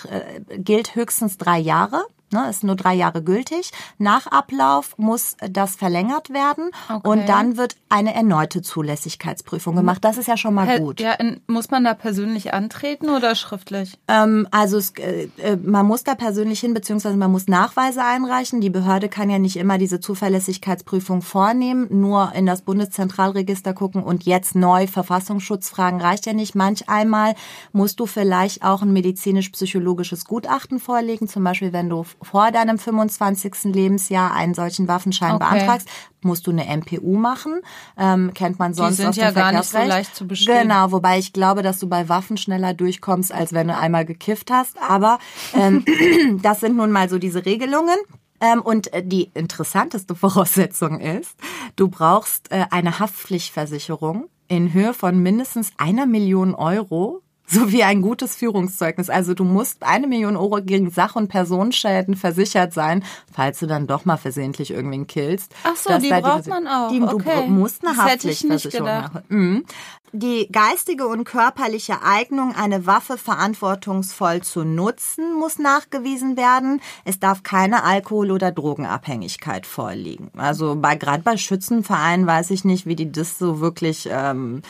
[0.58, 3.70] gilt höchstens drei Jahre ne, ist nur drei Jahre gültig.
[3.98, 7.08] Nach Ablauf muss das verlängert werden okay.
[7.08, 10.04] und dann wird eine erneute Zulässigkeitsprüfung gemacht.
[10.04, 11.00] Das ist ja schon mal gut.
[11.00, 13.98] Ja, muss man da persönlich antreten oder schriftlich?
[14.08, 18.60] Ähm, also es, äh, äh, man muss da persönlich hin, beziehungsweise man muss Nachweise einreichen.
[18.60, 24.24] Die Behörde kann ja nicht immer diese Zuverlässigkeitsprüfung vornehmen, nur in das Bundeszentralregister gucken und
[24.24, 26.54] jetzt neu Verfassungsschutzfragen reicht ja nicht.
[26.54, 27.34] Manch einmal
[27.72, 33.64] musst du vielleicht auch ein medizinisch-psychologisches Gutachten vorlegen, zum Beispiel wenn du vor deinem 25.
[33.64, 35.44] Lebensjahr einen solchen Waffenschein okay.
[35.44, 35.88] beantragst,
[36.22, 37.60] musst du eine MPU machen.
[37.96, 40.62] Ähm, kennt man sonst Die sind aus ja dem gar nicht so leicht zu bestehen.
[40.62, 44.50] Genau, wobei ich glaube, dass du bei Waffen schneller durchkommst, als wenn du einmal gekifft
[44.50, 44.76] hast.
[44.80, 45.18] Aber
[45.54, 45.84] ähm,
[46.42, 47.96] das sind nun mal so diese Regelungen.
[48.40, 51.36] Ähm, und äh, die interessanteste Voraussetzung ist,
[51.76, 57.22] du brauchst äh, eine Haftpflichtversicherung in Höhe von mindestens einer Million Euro
[57.56, 59.08] so wie ein gutes Führungszeugnis.
[59.08, 63.86] Also du musst eine Million Euro gegen Sach- und Personenschäden versichert sein, falls du dann
[63.86, 65.54] doch mal versehentlich irgendwen killst.
[65.64, 66.90] Ach so, die braucht die, man auch.
[66.90, 67.44] Die, okay.
[67.46, 69.22] Du musst eine Haftpflichtversicherung machen.
[69.28, 69.64] Mhm.
[70.12, 76.80] Die geistige und körperliche Eignung, eine Waffe verantwortungsvoll zu nutzen, muss nachgewiesen werden.
[77.04, 80.30] Es darf keine Alkohol- oder Drogenabhängigkeit vorliegen.
[80.36, 84.08] Also bei gerade bei Schützenvereinen weiß ich nicht, wie die das so wirklich.
[84.10, 84.62] Ähm,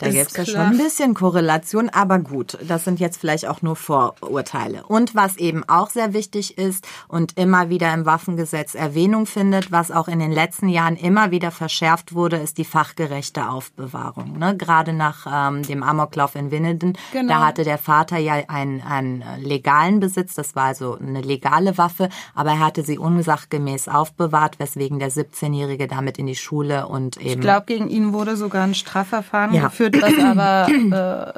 [0.00, 3.62] da gibt es ja schon ein bisschen Korrelation, aber gut, das sind jetzt vielleicht auch
[3.62, 4.84] nur Vorurteile.
[4.86, 9.90] Und was eben auch sehr wichtig ist und immer wieder im Waffengesetz Erwähnung findet, was
[9.90, 14.38] auch in den letzten Jahren immer wieder verschärft wurde, ist die fachgerechte Aufbewahrung.
[14.38, 14.56] Ne?
[14.56, 17.34] Gerade nach ähm, dem Amoklauf in Winneden, genau.
[17.34, 22.08] da hatte der Vater ja einen, einen legalen Besitz, das war also eine legale Waffe,
[22.34, 27.28] aber er hatte sie unsachgemäß aufbewahrt, weswegen der 17-Jährige damit in die Schule und eben...
[27.28, 29.64] Ich glaube, gegen ihn wurde sogar ein Strafverfahren ja.
[29.64, 30.68] geführt, was aber...
[30.90, 31.32] Äh,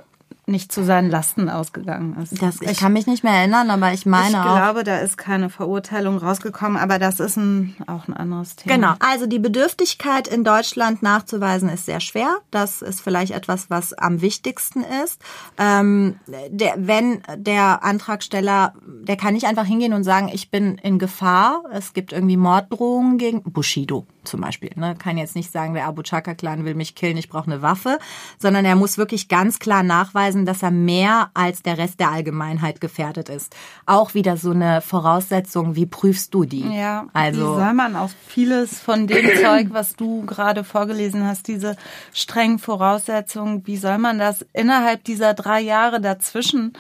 [0.47, 2.43] nicht zu seinen Lasten ausgegangen ist.
[2.43, 4.57] Das, ich, ich kann mich nicht mehr erinnern, aber ich meine ich auch.
[4.57, 8.75] Ich glaube, da ist keine Verurteilung rausgekommen, aber das ist ein, auch ein anderes Thema.
[8.75, 8.95] Genau.
[8.99, 12.39] Also die Bedürftigkeit in Deutschland nachzuweisen ist sehr schwer.
[12.51, 15.23] Das ist vielleicht etwas, was am wichtigsten ist.
[15.59, 16.17] Ähm,
[16.49, 21.63] der, wenn der Antragsteller, der kann nicht einfach hingehen und sagen, ich bin in Gefahr.
[21.73, 24.71] Es gibt irgendwie Morddrohungen gegen Bushido zum Beispiel.
[24.77, 24.95] Ne?
[24.99, 27.99] Kann jetzt nicht sagen, der Abu Chaka-Clan will mich killen, ich brauche eine Waffe,
[28.39, 32.81] sondern er muss wirklich ganz klar nachweisen, dass er mehr als der Rest der Allgemeinheit
[32.81, 33.55] gefährdet ist.
[33.87, 36.69] Auch wieder so eine Voraussetzung, wie prüfst du die?
[36.69, 41.49] Ja, also wie soll man auch vieles von dem Zeug, was du gerade vorgelesen hast,
[41.49, 41.77] diese
[42.13, 46.73] strengen Voraussetzungen, wie soll man das innerhalb dieser drei Jahre dazwischen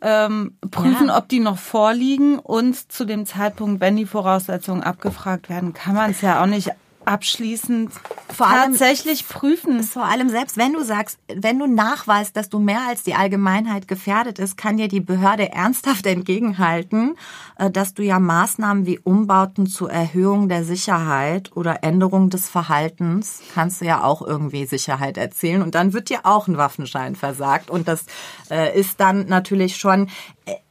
[0.00, 1.18] ähm, prüfen, ja.
[1.18, 6.10] ob die noch vorliegen und zu dem Zeitpunkt, wenn die Voraussetzungen abgefragt werden, kann man
[6.10, 6.70] es ja auch nicht
[7.08, 7.90] abschließend
[8.34, 9.82] vor allem, tatsächlich prüfen.
[9.82, 13.88] Vor allem selbst wenn du sagst, wenn du nachweist, dass du mehr als die Allgemeinheit
[13.88, 17.16] gefährdet ist, kann dir die Behörde ernsthaft entgegenhalten,
[17.58, 23.40] äh, dass du ja Maßnahmen wie Umbauten zur Erhöhung der Sicherheit oder Änderung des Verhaltens
[23.54, 27.70] kannst du ja auch irgendwie Sicherheit erzählen und dann wird dir auch ein Waffenschein versagt
[27.70, 28.04] und das
[28.50, 30.08] äh, ist dann natürlich schon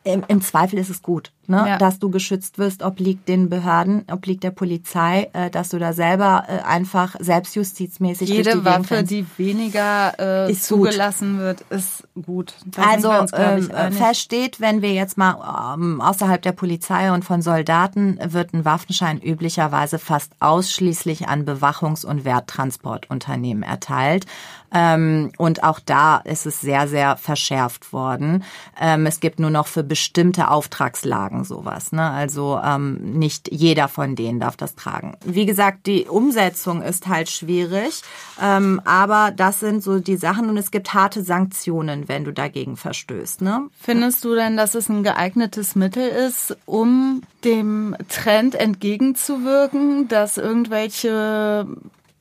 [0.04, 1.66] im, im Zweifel ist es gut, ne?
[1.68, 1.78] Ja.
[1.78, 6.46] dass du geschützt wirst, obliegt den Behörden, obliegt der Polizei, äh, dass du da selber
[6.48, 11.42] äh, einfach selbstjustizmäßig Jede durch die Waffe, die weniger äh, zugelassen gut.
[11.42, 12.54] wird, ist gut.
[12.66, 17.42] Da also uns, ähm, versteht, wenn wir jetzt mal ähm, außerhalb der Polizei und von
[17.42, 24.26] Soldaten wird ein Waffenschein üblicherweise fast ausschließlich an Bewachungs- und Werttransportunternehmen erteilt.
[24.74, 28.44] Ähm, und auch da ist es sehr, sehr verschärft worden.
[28.80, 31.91] Ähm, es gibt nur noch für bestimmte Auftragslagen sowas.
[31.91, 32.10] Ne?
[32.10, 35.15] Also ähm, nicht jeder von denen darf das tragen.
[35.25, 38.01] Wie gesagt, die Umsetzung ist halt schwierig,
[38.41, 42.77] ähm, aber das sind so die Sachen und es gibt harte Sanktionen, wenn du dagegen
[42.77, 43.41] verstößt.
[43.41, 43.67] Ne?
[43.80, 51.67] Findest du denn, dass es ein geeignetes Mittel ist, um dem Trend entgegenzuwirken, dass irgendwelche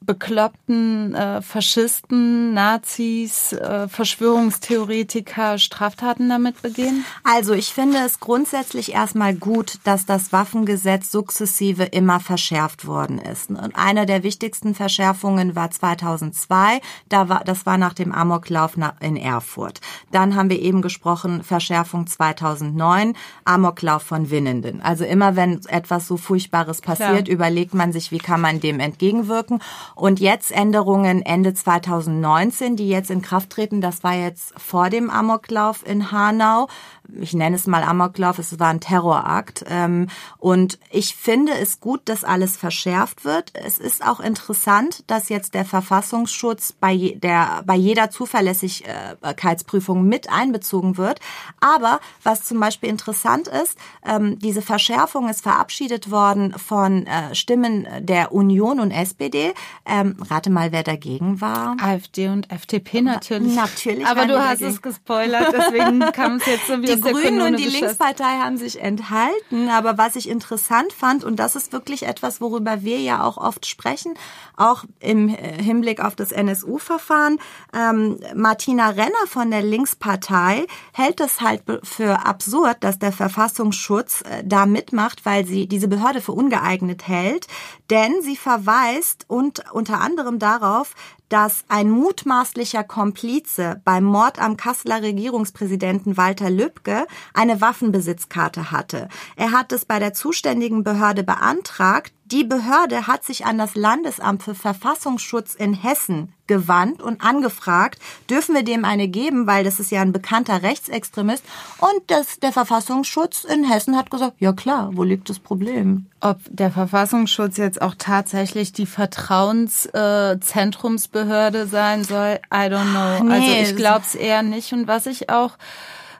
[0.07, 7.05] bekloppten äh, Faschisten, Nazis, äh, Verschwörungstheoretiker Straftaten damit begehen?
[7.25, 13.51] Also ich finde es grundsätzlich erstmal gut, dass das Waffengesetz sukzessive immer verschärft worden ist.
[13.51, 19.17] Und eine der wichtigsten Verschärfungen war 2002, da war, das war nach dem Amoklauf in
[19.17, 19.81] Erfurt.
[20.13, 23.15] Dann haben wir eben gesprochen, Verschärfung 2009,
[23.45, 24.81] Amoklauf von Winnenden.
[24.81, 27.29] Also immer wenn etwas so Furchtbares passiert, Klar.
[27.29, 29.61] überlegt man sich, wie kann man dem entgegenwirken.
[29.97, 33.81] Und jetzt Änderungen Ende 2019, die jetzt in Kraft treten.
[33.81, 36.69] Das war jetzt vor dem Amoklauf in Hanau
[37.15, 39.65] ich nenne es mal Amoklauf, es war ein Terrorakt.
[39.69, 43.53] Ähm, und ich finde es gut, dass alles verschärft wird.
[43.55, 50.97] Es ist auch interessant, dass jetzt der Verfassungsschutz bei, der, bei jeder Zuverlässigkeitsprüfung mit einbezogen
[50.97, 51.21] wird.
[51.61, 57.87] Aber was zum Beispiel interessant ist, ähm, diese Verschärfung ist verabschiedet worden von äh, Stimmen
[58.01, 59.55] der Union und SPD.
[59.89, 61.77] Ähm, rate mal, wer dagegen war.
[61.81, 63.55] AfD und FDP natürlich.
[63.55, 64.05] Natürlich.
[64.05, 64.71] Aber du hast dagegen.
[64.71, 68.81] es gespoilert, deswegen kam es jetzt so wie die Grünen und die Linkspartei haben sich
[68.81, 69.69] enthalten.
[69.69, 73.65] Aber was ich interessant fand, und das ist wirklich etwas, worüber wir ja auch oft
[73.65, 74.15] sprechen,
[74.57, 77.39] auch im äh, Hinblick auf das NSU-Verfahren,
[77.73, 84.43] ähm, Martina Renner von der Linkspartei hält es halt für absurd, dass der Verfassungsschutz äh,
[84.45, 87.47] da mitmacht, weil sie diese Behörde für ungeeignet hält.
[87.91, 90.95] Denn sie verweist und unter anderem darauf,
[91.29, 99.09] dass ein mutmaßlicher Komplize beim Mord am Kasseler Regierungspräsidenten Walter Lübcke eine Waffenbesitzkarte hatte.
[99.37, 104.43] Er hat es bei der zuständigen Behörde beantragt, Die Behörde hat sich an das Landesamt
[104.43, 109.93] für Verfassungsschutz in Hessen gewandt und angefragt, dürfen wir dem eine geben, weil das ist
[109.93, 111.45] ja ein bekannter Rechtsextremist.
[111.79, 116.07] Und das, der Verfassungsschutz in Hessen hat gesagt, ja klar, wo liegt das Problem?
[116.21, 123.23] Ob der Verfassungsschutz jetzt auch tatsächlich die Vertrauenszentrumsbehörde äh, sein soll, I don't know.
[123.23, 124.73] Nee, also ich glaube es eher nicht.
[124.73, 125.53] Und was ich auch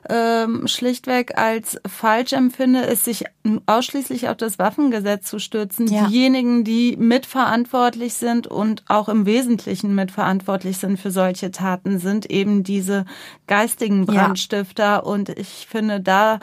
[0.09, 3.25] ähm, schlichtweg als falsch empfinde, ist sich
[3.65, 5.87] ausschließlich auf das Waffengesetz zu stürzen.
[5.87, 6.07] Ja.
[6.07, 12.63] Diejenigen, die mitverantwortlich sind und auch im Wesentlichen mitverantwortlich sind für solche Taten, sind eben
[12.63, 13.05] diese
[13.47, 14.83] geistigen Brandstifter.
[14.83, 14.97] Ja.
[14.97, 16.39] Und ich finde, da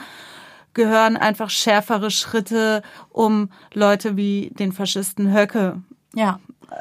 [0.74, 5.82] gehören einfach schärfere Schritte, um Leute wie den Faschisten Höcke
[6.14, 6.38] ja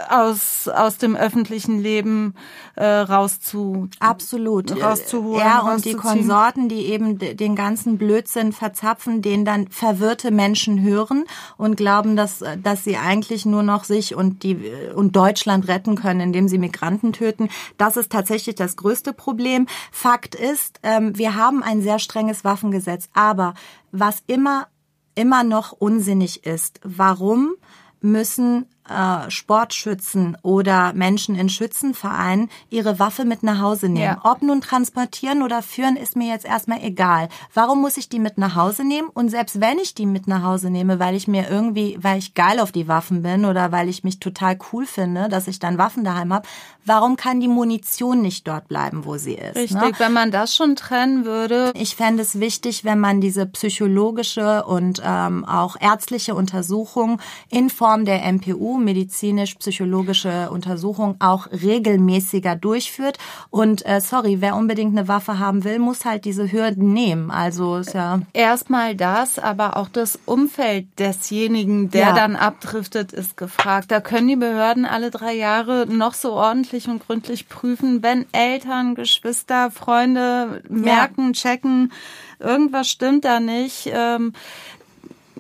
[0.09, 2.35] aus aus dem öffentlichen Leben
[2.75, 4.71] äh, rauszu absolut.
[4.81, 10.81] rauszuholen ja und die Konsorten die eben den ganzen Blödsinn verzapfen den dann verwirrte Menschen
[10.81, 11.25] hören
[11.57, 16.21] und glauben dass dass sie eigentlich nur noch sich und die und Deutschland retten können
[16.21, 17.49] indem sie Migranten töten.
[17.77, 19.67] Das ist tatsächlich das größte Problem.
[19.91, 23.09] Fakt ist ähm, wir haben ein sehr strenges Waffengesetz.
[23.13, 23.53] Aber
[23.91, 24.67] was immer
[25.15, 27.53] immer noch unsinnig ist warum
[28.01, 34.17] müssen äh, Sportschützen oder Menschen in Schützenvereinen ihre Waffe mit nach Hause nehmen.
[34.23, 34.31] Ja.
[34.31, 37.29] Ob nun transportieren oder führen, ist mir jetzt erstmal egal.
[37.53, 39.09] Warum muss ich die mit nach Hause nehmen?
[39.13, 42.33] Und selbst wenn ich die mit nach Hause nehme, weil ich mir irgendwie, weil ich
[42.33, 45.77] geil auf die Waffen bin oder weil ich mich total cool finde, dass ich dann
[45.77, 46.47] Waffen daheim habe,
[46.85, 49.55] warum kann die Munition nicht dort bleiben, wo sie ist?
[49.55, 49.91] Richtig, ne?
[49.97, 51.71] wenn man das schon trennen würde.
[51.75, 57.19] Ich fände es wichtig, wenn man diese psychologische und ähm, auch ärztliche Untersuchung
[57.49, 63.17] in Form der MPU medizinisch-psychologische Untersuchung auch regelmäßiger durchführt.
[63.49, 67.31] Und äh, sorry, wer unbedingt eine Waffe haben will, muss halt diese Hürden nehmen.
[67.31, 72.13] Also ist ja erstmal das, aber auch das Umfeld desjenigen, der ja.
[72.13, 73.91] dann abdriftet, ist gefragt.
[73.91, 78.95] Da können die Behörden alle drei Jahre noch so ordentlich und gründlich prüfen, wenn Eltern,
[78.95, 81.31] Geschwister, Freunde merken, ja.
[81.33, 81.91] checken,
[82.39, 83.89] irgendwas stimmt da nicht.
[83.91, 84.33] Ähm,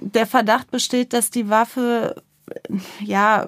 [0.03, 2.21] der Verdacht besteht, dass die Waffe
[2.99, 3.47] ja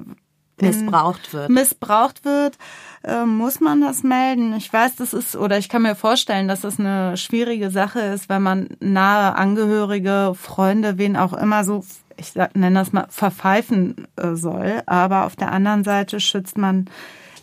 [0.62, 1.50] missbraucht wird.
[1.50, 2.58] Missbraucht wird,
[3.04, 4.54] äh, muss man das melden.
[4.56, 8.00] Ich weiß, das ist, oder ich kann mir vorstellen, dass es das eine schwierige Sache
[8.00, 11.84] ist, wenn man nahe Angehörige, Freunde, wen auch immer so,
[12.18, 14.82] ich nenne das mal, verpfeifen äh, soll.
[14.86, 16.90] Aber auf der anderen Seite schützt man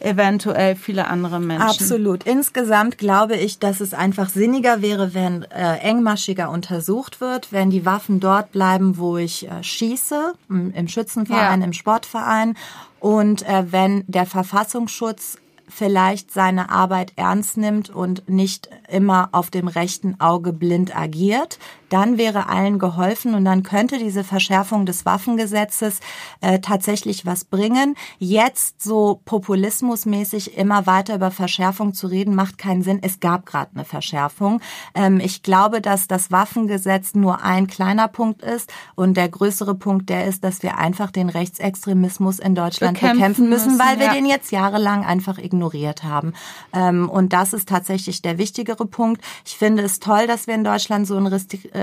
[0.04, 1.68] eventuell viele andere Menschen.
[1.68, 2.24] Absolut.
[2.24, 7.86] Insgesamt glaube ich, dass es einfach sinniger wäre, wenn äh, engmaschiger untersucht wird, wenn die
[7.86, 11.66] Waffen dort bleiben, wo ich äh, schieße, im, Schützenverein, ja.
[11.66, 12.56] im Sportverein
[13.00, 15.38] und äh, wenn der Verfassungsschutz
[15.68, 21.58] vielleicht seine Arbeit ernst nimmt und nicht immer auf dem rechten Auge blind agiert,
[21.92, 26.00] dann wäre allen geholfen und dann könnte diese Verschärfung des Waffengesetzes
[26.40, 27.96] äh, tatsächlich was bringen.
[28.18, 33.00] Jetzt so populismusmäßig immer weiter über Verschärfung zu reden, macht keinen Sinn.
[33.02, 34.60] Es gab gerade eine Verschärfung.
[34.94, 40.08] Ähm, ich glaube, dass das Waffengesetz nur ein kleiner Punkt ist und der größere Punkt
[40.08, 44.14] der ist, dass wir einfach den Rechtsextremismus in Deutschland bekämpfen, bekämpfen müssen, weil wir ja.
[44.14, 46.32] den jetzt jahrelang einfach ignoriert haben.
[46.72, 49.22] Ähm, und das ist tatsächlich der wichtigere Punkt.
[49.44, 51.26] Ich finde es toll, dass wir in Deutschland so ein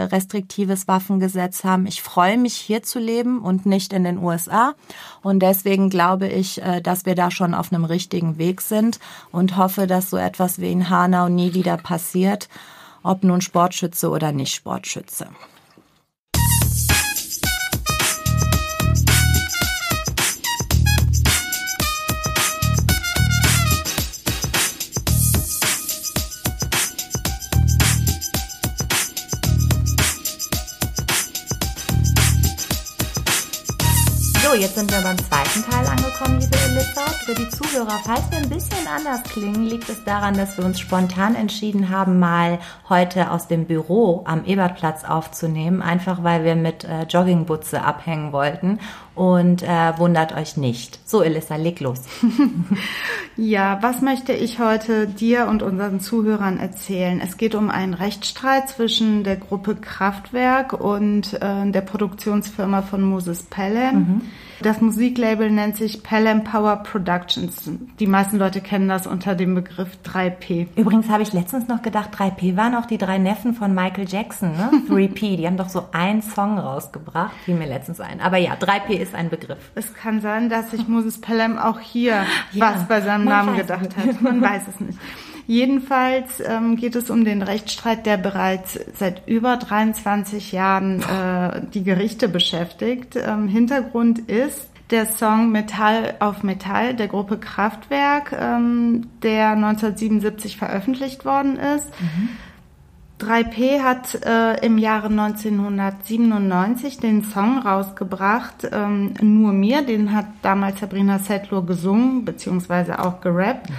[0.05, 1.85] restriktives Waffengesetz haben.
[1.85, 4.73] Ich freue mich, hier zu leben und nicht in den USA.
[5.21, 8.99] Und deswegen glaube ich, äh, dass wir da schon auf einem richtigen Weg sind
[9.31, 12.49] und hoffe, dass so etwas wie in Hanau nie wieder passiert,
[13.03, 15.27] ob nun Sportschütze oder nicht Sportschütze.
[34.49, 37.05] So, jetzt sind wir beim zweiten Teil angekommen, liebe Elissa.
[37.23, 40.79] Für die Zuhörer, falls wir ein bisschen anders klingen, liegt es daran, dass wir uns
[40.79, 42.57] spontan entschieden haben, mal
[42.89, 48.79] heute aus dem Büro am Ebertplatz aufzunehmen, einfach weil wir mit äh, Joggingbutze abhängen wollten.
[49.19, 50.97] Und äh, wundert euch nicht.
[51.03, 52.03] So, Elissa, leg los.
[53.35, 57.19] ja, was möchte ich heute dir und unseren Zuhörern erzählen?
[57.21, 63.43] Es geht um einen Rechtsstreit zwischen der Gruppe Kraftwerk und äh, der Produktionsfirma von Moses
[63.43, 63.95] Pelham.
[63.95, 64.21] Mhm.
[64.61, 67.69] Das Musiklabel nennt sich Pelham Power Productions.
[67.99, 70.67] Die meisten Leute kennen das unter dem Begriff 3P.
[70.75, 74.51] Übrigens habe ich letztens noch gedacht, 3P waren auch die drei Neffen von Michael Jackson,
[74.51, 74.69] ne?
[74.89, 75.37] 3P.
[75.37, 78.19] Die haben doch so einen Song rausgebracht, fiel mir letztens ein.
[78.19, 79.71] Aber ja, 3P ist ein Begriff.
[79.75, 83.95] Es kann sein, dass sich Moses Pelham auch hier ja, was bei seinem Namen gedacht
[83.95, 84.21] hat.
[84.21, 84.99] Man weiß es nicht.
[85.49, 91.83] Jedenfalls ähm, geht es um den Rechtsstreit, der bereits seit über 23 Jahren äh, die
[91.83, 93.15] Gerichte beschäftigt.
[93.15, 101.25] Ähm, Hintergrund ist der Song Metall auf Metall der Gruppe Kraftwerk, ähm, der 1977 veröffentlicht
[101.25, 101.89] worden ist.
[101.99, 102.29] Mhm.
[103.19, 110.79] 3P hat äh, im Jahre 1997 den Song rausgebracht, ähm, Nur mir, den hat damals
[110.79, 113.71] Sabrina Settler gesungen, beziehungsweise auch gerappt.
[113.71, 113.75] Mhm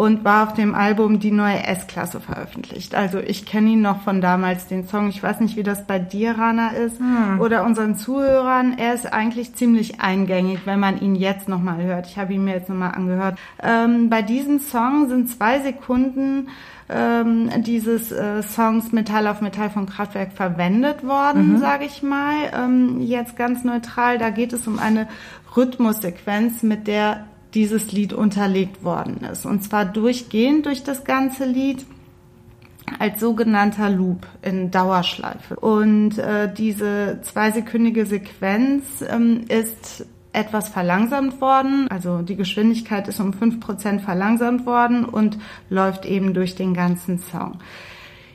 [0.00, 2.94] und war auf dem Album Die neue S-Klasse veröffentlicht.
[2.94, 5.10] Also ich kenne ihn noch von damals, den Song.
[5.10, 7.38] Ich weiß nicht, wie das bei dir, Rana, ist hm.
[7.38, 8.78] oder unseren Zuhörern.
[8.78, 12.06] Er ist eigentlich ziemlich eingängig, wenn man ihn jetzt nochmal hört.
[12.06, 13.38] Ich habe ihn mir jetzt nochmal angehört.
[13.62, 16.48] Ähm, bei diesem Song sind zwei Sekunden
[16.88, 21.58] ähm, dieses äh, Songs Metall auf Metall von Kraftwerk verwendet worden, mhm.
[21.58, 22.36] sage ich mal.
[22.54, 25.08] Ähm, jetzt ganz neutral, da geht es um eine
[25.54, 29.46] Rhythmussequenz, mit der dieses Lied unterlegt worden ist.
[29.46, 31.84] Und zwar durchgehend durch das ganze Lied
[32.98, 35.56] als sogenannter Loop in Dauerschleife.
[35.56, 43.32] Und äh, diese zweisekündige Sequenz ähm, ist etwas verlangsamt worden, also die Geschwindigkeit ist um
[43.32, 45.38] fünf Prozent verlangsamt worden und
[45.68, 47.58] läuft eben durch den ganzen Song.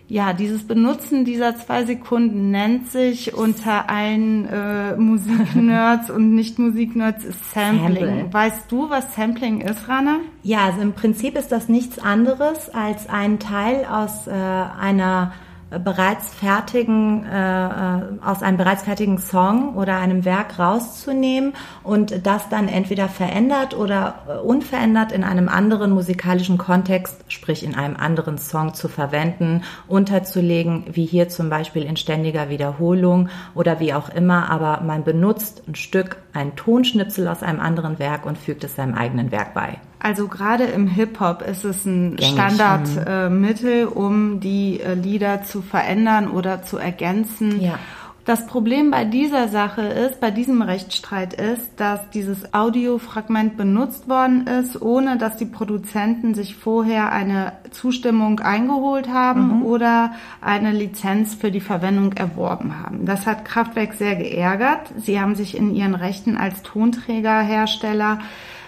[0.07, 7.95] Ja, dieses Benutzen dieser zwei Sekunden nennt sich unter allen äh, Musiknerds und Nicht-Musiknerds Sampling.
[7.95, 8.27] Sample.
[8.31, 10.19] Weißt du, was Sampling ist, Rana?
[10.43, 15.33] Ja, also im Prinzip ist das nichts anderes als ein Teil aus äh, einer
[15.79, 21.53] bereits fertigen, äh, äh, aus einem bereits fertigen Song oder einem Werk rauszunehmen
[21.83, 27.75] und das dann entweder verändert oder äh, unverändert in einem anderen musikalischen Kontext, sprich in
[27.75, 33.93] einem anderen Song zu verwenden, unterzulegen, wie hier zum Beispiel in ständiger Wiederholung oder wie
[33.93, 38.63] auch immer, aber man benutzt ein Stück, ein Tonschnipsel aus einem anderen Werk und fügt
[38.63, 39.77] es seinem eigenen Werk bei.
[39.99, 46.29] Also gerade im Hip-Hop ist es ein Standardmittel, äh, um die äh, Lieder zu verändern
[46.29, 47.61] oder zu ergänzen.
[47.61, 47.79] Ja.
[48.25, 54.47] Das Problem bei dieser Sache ist, bei diesem Rechtsstreit ist, dass dieses Audiofragment benutzt worden
[54.47, 59.65] ist, ohne dass die Produzenten sich vorher eine Zustimmung eingeholt haben mhm.
[59.65, 63.05] oder eine Lizenz für die Verwendung erworben haben.
[63.05, 64.91] Das hat Kraftwerk sehr geärgert.
[64.97, 68.17] Sie haben sich in ihren Rechten als Tonträgerhersteller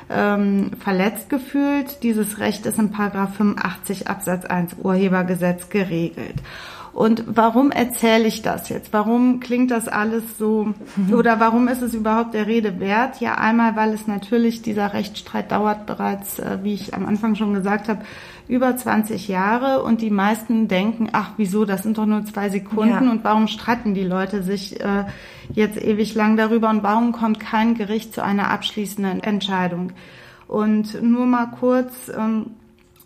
[0.10, 2.04] ähm, verletzt gefühlt.
[2.04, 6.36] Dieses Recht ist in Paragraph 85 Absatz 1 Urhebergesetz geregelt.
[6.98, 8.92] Und warum erzähle ich das jetzt?
[8.92, 11.14] Warum klingt das alles so mhm.
[11.14, 13.22] oder warum ist es überhaupt der Rede wert?
[13.22, 17.54] Ja, einmal, weil es natürlich dieser Rechtsstreit dauert bereits, äh, wie ich am Anfang schon
[17.54, 18.02] gesagt habe,
[18.48, 23.06] über 20 Jahre und die meisten denken, ach wieso, das sind doch nur zwei Sekunden
[23.06, 23.12] ja.
[23.12, 25.06] und warum streiten die Leute sich äh,
[25.54, 29.92] jetzt ewig lang darüber und warum kommt kein Gericht zu einer abschließenden Entscheidung?
[30.48, 32.48] Und nur mal kurz ähm,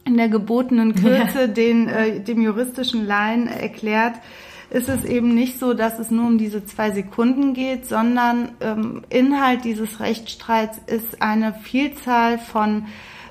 [0.05, 1.47] in der gebotenen Kürze ja.
[1.47, 4.15] den äh, dem juristischen Laien erklärt,
[4.69, 9.03] ist es eben nicht so, dass es nur um diese zwei Sekunden geht, sondern ähm,
[9.09, 12.85] Inhalt dieses Rechtsstreits ist eine Vielzahl von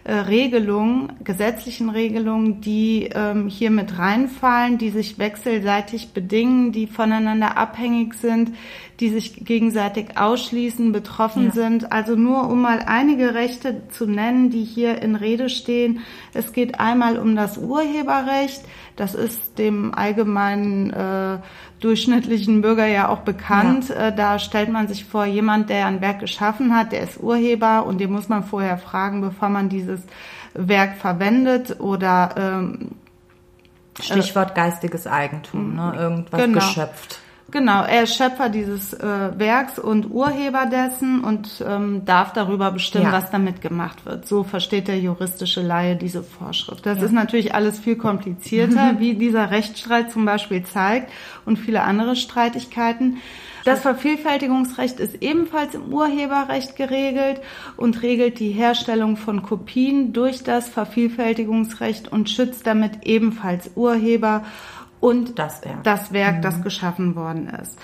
[0.05, 7.59] äh, Regelungen, gesetzlichen Regelungen, die ähm, hier mit reinfallen, die sich wechselseitig bedingen, die voneinander
[7.59, 8.53] abhängig sind,
[9.01, 11.51] die sich gegenseitig ausschließen, betroffen ja.
[11.53, 11.93] sind.
[11.93, 16.01] Also nur um mal einige Rechte zu nennen, die hier in Rede stehen.
[16.33, 18.63] Es geht einmal um das Urheberrecht.
[18.97, 21.39] Das ist dem allgemeinen äh,
[21.81, 23.89] durchschnittlichen Bürger ja auch bekannt.
[23.89, 24.09] Ja.
[24.09, 27.87] Äh, da stellt man sich vor, jemand, der ein Werk geschaffen hat, der ist Urheber
[27.87, 30.01] und den muss man vorher fragen, bevor man dieses
[30.55, 32.91] Werk verwendet oder ähm,
[34.01, 35.95] Stichwort geistiges Eigentum, ne?
[35.97, 36.59] irgendwas genau.
[36.59, 37.19] geschöpft.
[37.51, 43.07] Genau, er ist Schöpfer dieses äh, Werks und Urheber dessen und ähm, darf darüber bestimmen,
[43.07, 43.13] ja.
[43.13, 44.27] was damit gemacht wird.
[44.27, 46.87] So versteht der juristische Laie diese Vorschrift.
[46.87, 47.05] Das ja.
[47.05, 51.11] ist natürlich alles viel komplizierter, wie dieser Rechtsstreit zum Beispiel zeigt
[51.45, 53.19] und viele andere Streitigkeiten.
[53.65, 57.41] Das Vervielfältigungsrecht ist ebenfalls im Urheberrecht geregelt
[57.77, 64.45] und regelt die Herstellung von Kopien durch das Vervielfältigungsrecht und schützt damit ebenfalls Urheber
[65.01, 66.43] und das Werk, das, Werk, mhm.
[66.43, 67.79] das geschaffen worden ist.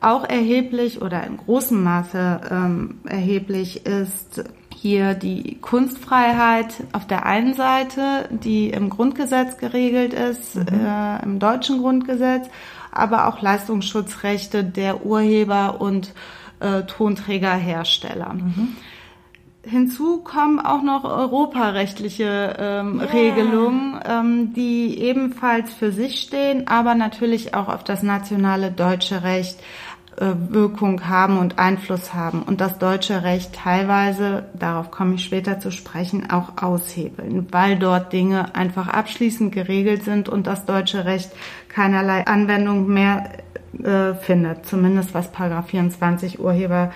[0.00, 4.42] Auch erheblich oder in großem Maße ähm, erheblich ist
[4.74, 10.84] hier die Kunstfreiheit auf der einen Seite, die im Grundgesetz geregelt ist, mhm.
[10.84, 12.48] äh, im deutschen Grundgesetz,
[12.90, 16.12] aber auch Leistungsschutzrechte der Urheber und
[16.58, 18.34] äh, Tonträgerhersteller.
[18.34, 18.76] Mhm.
[19.64, 23.10] Hinzu kommen auch noch europarechtliche ähm, yeah.
[23.12, 29.60] Regelungen, ähm, die ebenfalls für sich stehen, aber natürlich auch auf das nationale deutsche Recht
[30.16, 35.60] äh, Wirkung haben und Einfluss haben und das deutsche Recht teilweise, darauf komme ich später
[35.60, 41.30] zu sprechen, auch aushebeln, weil dort Dinge einfach abschließend geregelt sind und das deutsche Recht
[41.68, 43.30] keinerlei Anwendung mehr
[43.82, 46.90] äh, findet, zumindest was Paragraph 24 Urheber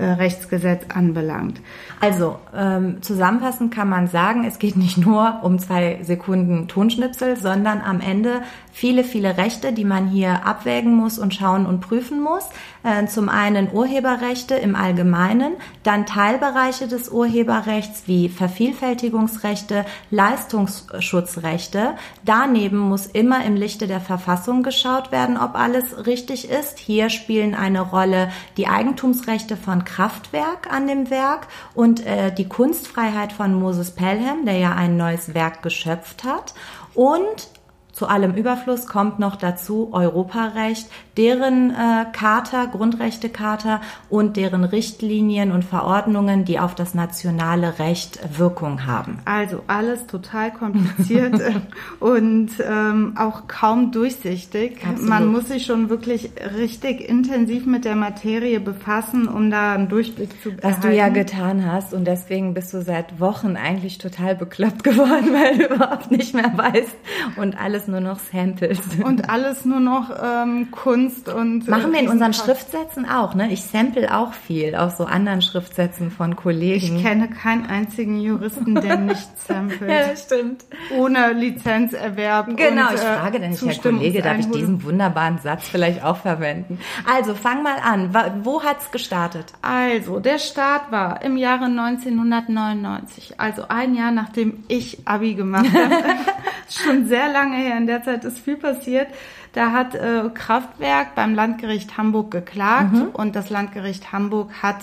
[0.00, 1.60] Rechtsgesetz anbelangt.
[2.00, 7.80] Also ähm, zusammenfassend kann man sagen, es geht nicht nur um zwei Sekunden Tonschnipsel, sondern
[7.80, 12.48] am Ende viele, viele Rechte, die man hier abwägen muss und schauen und prüfen muss.
[12.82, 15.52] Äh, zum einen Urheberrechte im Allgemeinen,
[15.84, 21.94] dann Teilbereiche des Urheberrechts wie Vervielfältigungsrechte, Leistungsschutzrechte.
[22.24, 26.78] Daneben muss immer im Lichte der Verfassung geschaut werden, ob alles richtig ist.
[26.78, 33.32] Hier spielen eine Rolle die Eigentumsrechte von Kraftwerk an dem Werk und äh, die Kunstfreiheit
[33.32, 36.54] von Moses Pelham, der ja ein neues Werk geschöpft hat.
[36.94, 37.48] Und
[37.92, 45.64] zu allem Überfluss kommt noch dazu Europarecht, deren äh, Charta, Grundrechtecharta und deren Richtlinien und
[45.64, 49.18] Verordnungen, die auf das nationale Recht Wirkung haben.
[49.24, 51.40] Also alles total kompliziert
[52.00, 54.78] und ähm, auch kaum durchsichtig.
[54.82, 55.08] Absolut.
[55.08, 60.30] Man muss sich schon wirklich richtig intensiv mit der Materie befassen, um da einen Durchblick
[60.42, 60.72] zu bekommen.
[60.72, 65.28] Was du ja getan hast und deswegen bist du seit Wochen eigentlich total bekloppt geworden,
[65.32, 66.96] weil du überhaupt nicht mehr weißt
[67.36, 68.78] und alles alles nur noch Samples.
[69.02, 71.66] Und alles nur noch ähm, Kunst und.
[71.66, 73.52] Äh, Machen wir in unseren Schriftsätzen auch, ne?
[73.52, 76.96] Ich sample auch viel aus so anderen Schriftsätzen von Kollegen.
[76.96, 79.90] Ich kenne keinen einzigen Juristen, der nicht samplet.
[79.90, 80.64] ja, stimmt.
[80.96, 82.56] Ohne Lizenzerwerb.
[82.56, 86.78] Genau, und, ich frage, denn Herr Kollege, darf ich diesen wunderbaren Satz vielleicht auch verwenden?
[87.10, 88.14] Also, fang mal an.
[88.44, 89.46] Wo hat's gestartet?
[89.62, 95.94] Also, der Start war im Jahre 1999, also ein Jahr nachdem ich Abi gemacht habe.
[96.68, 99.08] Schon sehr lange her, in der Zeit ist viel passiert.
[99.52, 103.08] Da hat äh, Kraftwerk beim Landgericht Hamburg geklagt mhm.
[103.12, 104.78] und das Landgericht Hamburg hat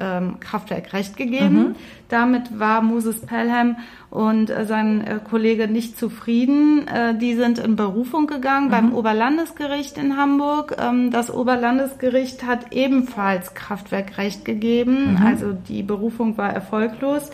[0.00, 1.56] ähm, Kraftwerk Recht gegeben.
[1.56, 1.74] Mhm.
[2.08, 3.76] Damit war Moses Pelham
[4.10, 6.86] und äh, sein äh, Kollege nicht zufrieden.
[6.88, 8.70] Äh, die sind in Berufung gegangen mhm.
[8.70, 10.76] beim Oberlandesgericht in Hamburg.
[10.80, 15.12] Ähm, das Oberlandesgericht hat ebenfalls Kraftwerk Recht gegeben.
[15.12, 15.26] Mhm.
[15.26, 17.30] Also die Berufung war erfolglos.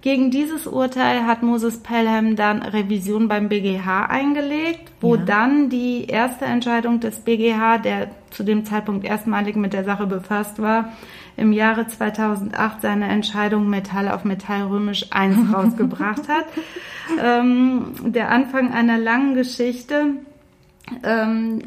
[0.00, 5.22] Gegen dieses Urteil hat Moses Pelham dann Revision beim BGH eingelegt, wo ja.
[5.22, 10.62] dann die erste Entscheidung des BGH, der zu dem Zeitpunkt erstmalig mit der Sache befasst
[10.62, 10.92] war,
[11.36, 16.46] im Jahre 2008 seine Entscheidung Metall auf Metall römisch 1 rausgebracht hat.
[17.20, 20.14] Ähm, der Anfang einer langen Geschichte.
[21.02, 21.62] Ähm,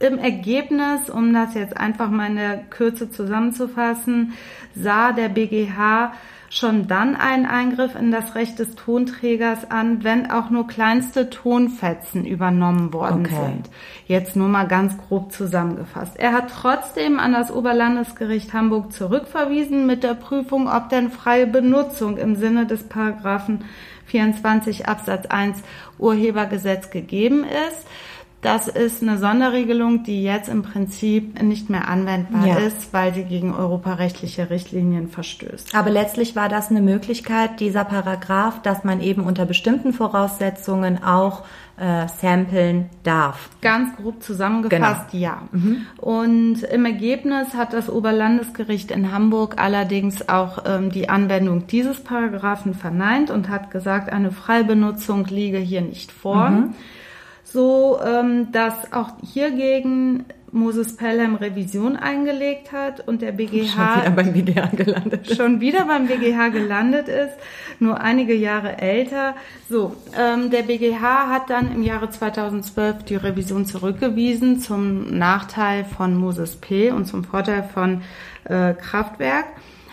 [0.00, 4.34] im Ergebnis, um das jetzt einfach mal in der Kürze zusammenzufassen,
[4.74, 6.12] sah der BGH
[6.50, 12.24] schon dann einen Eingriff in das Recht des Tonträgers an, wenn auch nur kleinste Tonfetzen
[12.24, 13.34] übernommen worden okay.
[13.34, 13.70] sind.
[14.06, 16.18] Jetzt nur mal ganz grob zusammengefasst.
[16.18, 22.16] Er hat trotzdem an das Oberlandesgericht Hamburg zurückverwiesen mit der Prüfung, ob denn freie Benutzung
[22.16, 23.64] im Sinne des Paragraphen
[24.06, 25.62] 24 Absatz 1
[25.98, 27.86] Urhebergesetz gegeben ist.
[28.40, 32.56] Das ist eine Sonderregelung, die jetzt im Prinzip nicht mehr anwendbar ja.
[32.58, 35.74] ist, weil sie gegen europarechtliche Richtlinien verstößt.
[35.74, 41.42] Aber letztlich war das eine Möglichkeit, dieser Paragraph, dass man eben unter bestimmten Voraussetzungen auch
[41.78, 43.50] äh, samplen darf.
[43.60, 45.22] Ganz grob zusammengefasst, genau.
[45.22, 45.42] ja.
[45.50, 45.86] Mhm.
[45.96, 52.74] Und im Ergebnis hat das Oberlandesgericht in Hamburg allerdings auch ähm, die Anwendung dieses Paragraphen
[52.74, 56.50] verneint und hat gesagt, eine Freibenutzung liege hier nicht vor.
[56.50, 56.74] Mhm
[57.52, 64.10] so ähm, dass auch hiergegen Moses Pelham Revision eingelegt hat und der BGH schon wieder
[64.10, 65.36] beim BGH gelandet ist.
[65.36, 67.34] schon wieder beim BGH gelandet ist,
[67.80, 69.34] nur einige Jahre älter.
[69.68, 76.16] So, ähm, der BGH hat dann im Jahre 2012 die Revision zurückgewiesen zum Nachteil von
[76.16, 76.90] Moses P.
[76.90, 78.02] und zum Vorteil von
[78.44, 79.46] äh, Kraftwerk.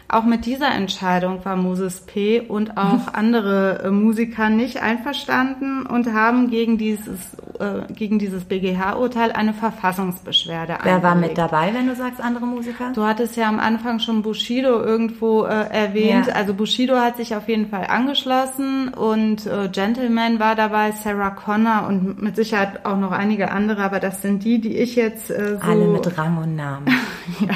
[0.07, 2.39] Auch mit dieser Entscheidung war Moses P.
[2.41, 9.31] und auch andere äh, Musiker nicht einverstanden und haben gegen dieses, äh, gegen dieses BGH-Urteil
[9.31, 11.03] eine Verfassungsbeschwerde Wer eingelegt.
[11.03, 12.91] war mit dabei, wenn du sagst andere Musiker?
[12.93, 16.27] Du hattest ja am Anfang schon Bushido irgendwo äh, erwähnt.
[16.27, 16.33] Ja.
[16.33, 21.87] Also Bushido hat sich auf jeden Fall angeschlossen und äh, Gentleman war dabei, Sarah Connor
[21.87, 25.57] und mit Sicherheit auch noch einige andere, aber das sind die, die ich jetzt äh,
[25.61, 25.67] so...
[25.67, 26.85] Alle mit Rang und Namen.
[27.39, 27.55] ja.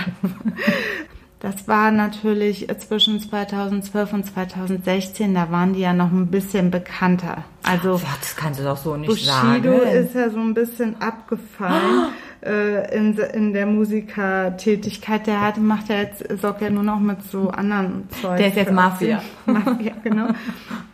[1.39, 7.45] Das war natürlich zwischen 2012 und 2016, da waren die ja noch ein bisschen bekannter.
[7.63, 9.61] Also ja, das kannst du doch so nicht Bushido sagen.
[9.61, 12.07] Bushido ist ja so ein bisschen abgefallen
[12.41, 12.45] oh.
[12.45, 15.27] äh, in, in der Musikertätigkeit.
[15.27, 18.37] Der hat, macht ja jetzt, sorgt ja nur noch mit so anderen Zeug.
[18.37, 19.21] Der ist jetzt Mafia.
[19.45, 20.27] Mafia, genau.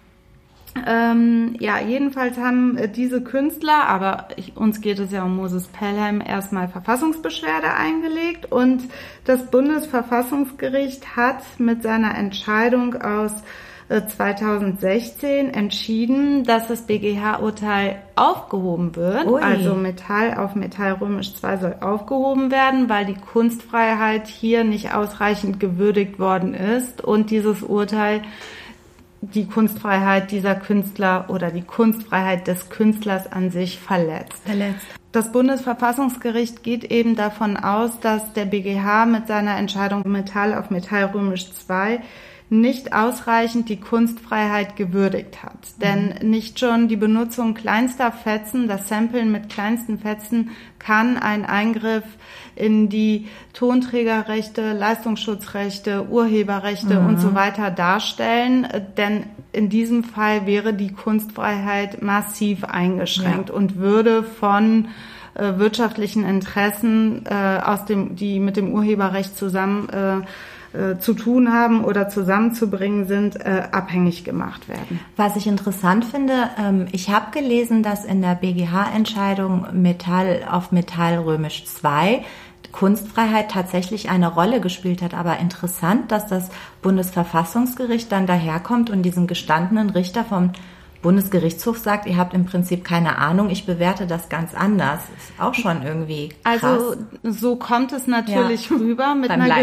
[0.85, 5.67] Ähm, ja, jedenfalls haben äh, diese Künstler, aber ich, uns geht es ja um Moses
[5.67, 8.83] Pelham, erstmal Verfassungsbeschwerde eingelegt und
[9.23, 13.31] das Bundesverfassungsgericht hat mit seiner Entscheidung aus
[13.87, 19.27] 2016 äh, entschieden, dass das BGH-Urteil aufgehoben wird.
[19.27, 19.41] Ui.
[19.41, 25.59] Also Metall auf Metall römisch 2 soll aufgehoben werden, weil die Kunstfreiheit hier nicht ausreichend
[25.59, 28.23] gewürdigt worden ist und dieses Urteil
[29.33, 34.43] die Kunstfreiheit dieser Künstler oder die Kunstfreiheit des Künstlers an sich verletzt.
[34.45, 34.85] Verletzt.
[35.11, 41.05] Das Bundesverfassungsgericht geht eben davon aus, dass der BGH mit seiner Entscheidung Metall auf Metall
[41.05, 42.01] römisch 2
[42.49, 45.57] nicht ausreichend die Kunstfreiheit gewürdigt hat.
[45.81, 46.29] Denn mhm.
[46.29, 52.03] nicht schon die Benutzung kleinster Fetzen, das Samplen mit kleinsten Fetzen kann ein Eingriff
[52.55, 57.07] in die Tonträgerrechte, Leistungsschutzrechte, Urheberrechte mhm.
[57.07, 58.67] und so weiter darstellen.
[58.95, 63.55] Denn in diesem Fall wäre die Kunstfreiheit massiv eingeschränkt ja.
[63.55, 64.89] und würde von
[65.33, 70.25] äh, wirtschaftlichen Interessen äh, aus dem, die mit dem Urheberrecht zusammen äh,
[70.75, 74.99] äh, zu tun haben oder zusammenzubringen sind, äh, abhängig gemacht werden.
[75.15, 81.19] Was ich interessant finde, ähm, ich habe gelesen, dass in der BGH-Entscheidung Metall auf Metall
[81.19, 82.23] römisch 2
[82.71, 85.13] Kunstfreiheit tatsächlich eine Rolle gespielt hat.
[85.13, 86.49] Aber interessant, dass das
[86.81, 90.51] Bundesverfassungsgericht dann daherkommt und diesen gestandenen Richter vom
[91.05, 95.01] Bundesgerichtshof sagt, ihr habt im Prinzip keine Ahnung, ich bewerte das ganz anders.
[95.15, 96.63] Ist auch schon irgendwie krass.
[96.63, 98.75] Also so kommt es natürlich ja.
[98.75, 99.55] rüber mit beim, einer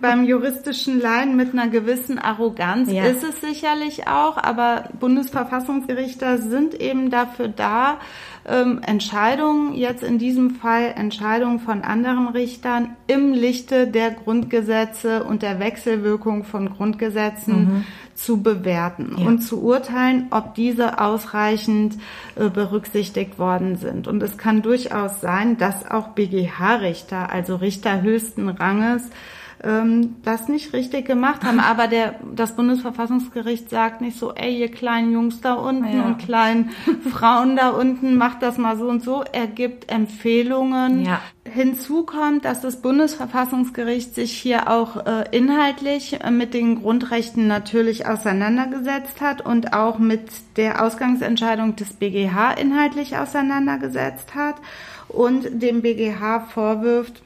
[0.00, 3.06] beim juristischen Laien mit einer gewissen Arroganz ja.
[3.06, 7.98] ist es sicherlich auch, aber Bundesverfassungsgerichter sind eben dafür da,
[8.46, 15.42] ähm, Entscheidungen, jetzt in diesem Fall Entscheidungen von anderen Richtern im Lichte der Grundgesetze und
[15.42, 17.84] der Wechselwirkung von Grundgesetzen mhm
[18.18, 19.26] zu bewerten ja.
[19.26, 21.96] und zu urteilen, ob diese ausreichend
[22.34, 24.08] äh, berücksichtigt worden sind.
[24.08, 29.10] Und es kann durchaus sein, dass auch BGH-Richter, also Richter höchsten Ranges,
[29.62, 31.60] ähm, das nicht richtig gemacht haben.
[31.68, 36.04] Aber der, das Bundesverfassungsgericht sagt nicht so, ey, ihr kleinen Jungs da unten ja.
[36.04, 36.70] und kleinen
[37.10, 39.24] Frauen da unten, macht das mal so und so.
[39.32, 41.04] Er gibt Empfehlungen.
[41.04, 41.20] Ja.
[41.44, 48.06] Hinzu kommt, dass das Bundesverfassungsgericht sich hier auch äh, inhaltlich äh, mit den Grundrechten natürlich
[48.06, 54.56] auseinandergesetzt hat und auch mit der Ausgangsentscheidung des BGH inhaltlich auseinandergesetzt hat
[55.08, 57.22] und dem BGH vorwirft,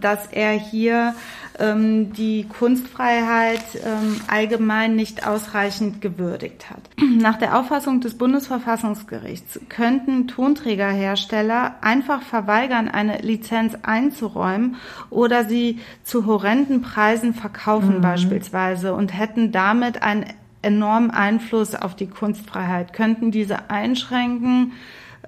[0.00, 1.14] dass er hier
[1.60, 6.82] ähm, die Kunstfreiheit ähm, allgemein nicht ausreichend gewürdigt hat.
[7.20, 14.76] Nach der Auffassung des Bundesverfassungsgerichts könnten Tonträgerhersteller einfach verweigern, eine Lizenz einzuräumen
[15.10, 18.02] oder sie zu horrenden Preisen verkaufen mhm.
[18.02, 20.24] beispielsweise und hätten damit einen
[20.62, 24.72] enormen Einfluss auf die Kunstfreiheit, könnten diese einschränken,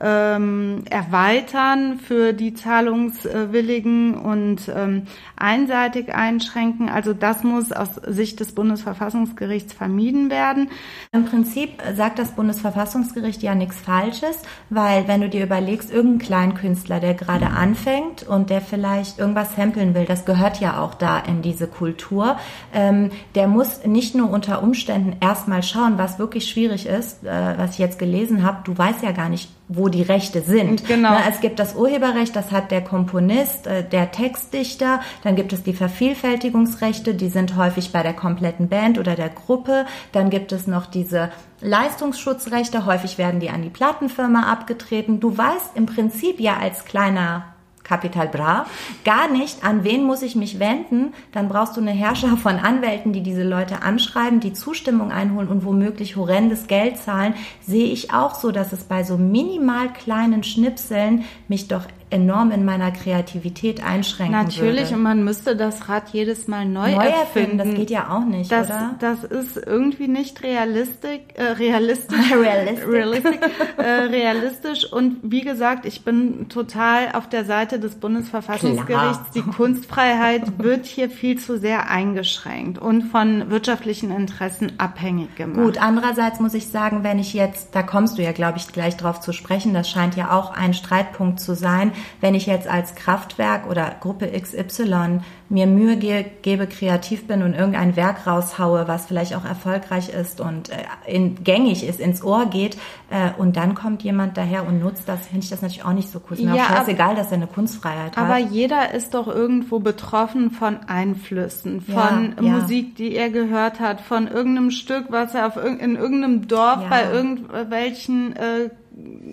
[0.03, 5.05] ähm, erweitern für die Zahlungswilligen und ähm,
[5.37, 6.89] einseitig einschränken.
[6.89, 10.71] Also das muss aus Sicht des Bundesverfassungsgerichts vermieden werden.
[11.13, 14.39] Im Prinzip sagt das Bundesverfassungsgericht ja nichts Falsches,
[14.71, 19.95] weil wenn du dir überlegst, irgendein Kleinkünstler, der gerade anfängt und der vielleicht irgendwas samplen
[19.95, 22.37] will, das gehört ja auch da in diese Kultur,
[22.75, 27.73] ähm, der muss nicht nur unter Umständen erstmal schauen, was wirklich schwierig ist, äh, was
[27.73, 28.59] ich jetzt gelesen habe.
[28.65, 30.87] Du weißt ja gar nicht, wo die Rechte sind.
[30.87, 31.17] Genau.
[31.29, 35.01] Es gibt das Urheberrecht, das hat der Komponist, äh, der Textdichter.
[35.25, 39.87] Dann gibt es die Vervielfältigungsrechte, die sind häufig bei der kompletten Band oder der Gruppe.
[40.13, 45.21] Dann gibt es noch diese Leistungsschutzrechte, häufig werden die an die Plattenfirma abgetreten.
[45.21, 47.52] Du weißt im Prinzip ja als kleiner
[47.85, 48.67] Capital Bra,
[49.05, 53.13] gar nicht, an wen muss ich mich wenden, dann brauchst du eine Herrscher von Anwälten,
[53.13, 58.35] die diese Leute anschreiben, die Zustimmung einholen und womöglich horrendes Geld zahlen, sehe ich auch
[58.35, 64.33] so, dass es bei so minimal kleinen Schnipseln mich doch enorm in meiner Kreativität einschränken
[64.33, 64.97] Natürlich, würde.
[64.97, 67.59] und man müsste das Rad jedes Mal neu, neu erfinden.
[67.59, 68.95] Das geht ja auch nicht, das, oder?
[69.01, 73.39] Das ist irgendwie nicht realistisch, äh, realistisch, realistisch, realistisch,
[73.79, 74.93] äh, realistisch.
[74.93, 78.87] Und wie gesagt, ich bin total auf der Seite des Bundesverfassungsgerichts.
[78.87, 79.33] Klar.
[79.35, 85.63] Die Kunstfreiheit wird hier viel zu sehr eingeschränkt und von wirtschaftlichen Interessen abhängig gemacht.
[85.63, 88.97] Gut, andererseits muss ich sagen, wenn ich jetzt, da kommst du ja, glaube ich, gleich
[88.97, 92.95] drauf zu sprechen, das scheint ja auch ein Streitpunkt zu sein, wenn ich jetzt als
[92.95, 95.21] Kraftwerk oder Gruppe XY
[95.53, 100.41] mir Mühe ge gebe, kreativ bin und irgendein Werk raushaue, was vielleicht auch erfolgreich ist
[100.41, 100.77] und äh,
[101.07, 102.77] in, gängig ist, ins Ohr geht,
[103.11, 106.11] äh, und dann kommt jemand daher und nutzt das, finde ich das natürlich auch nicht
[106.11, 106.39] so cool.
[106.39, 108.43] Ist mir ja, auch scheißegal, dass er eine Kunstfreiheit aber hat.
[108.43, 114.01] Aber jeder ist doch irgendwo betroffen von Einflüssen, von ja, Musik, die er gehört hat,
[114.01, 118.71] von irgendeinem Stück, was er auf, in irgendeinem Dorf bei irgendwelchen äh,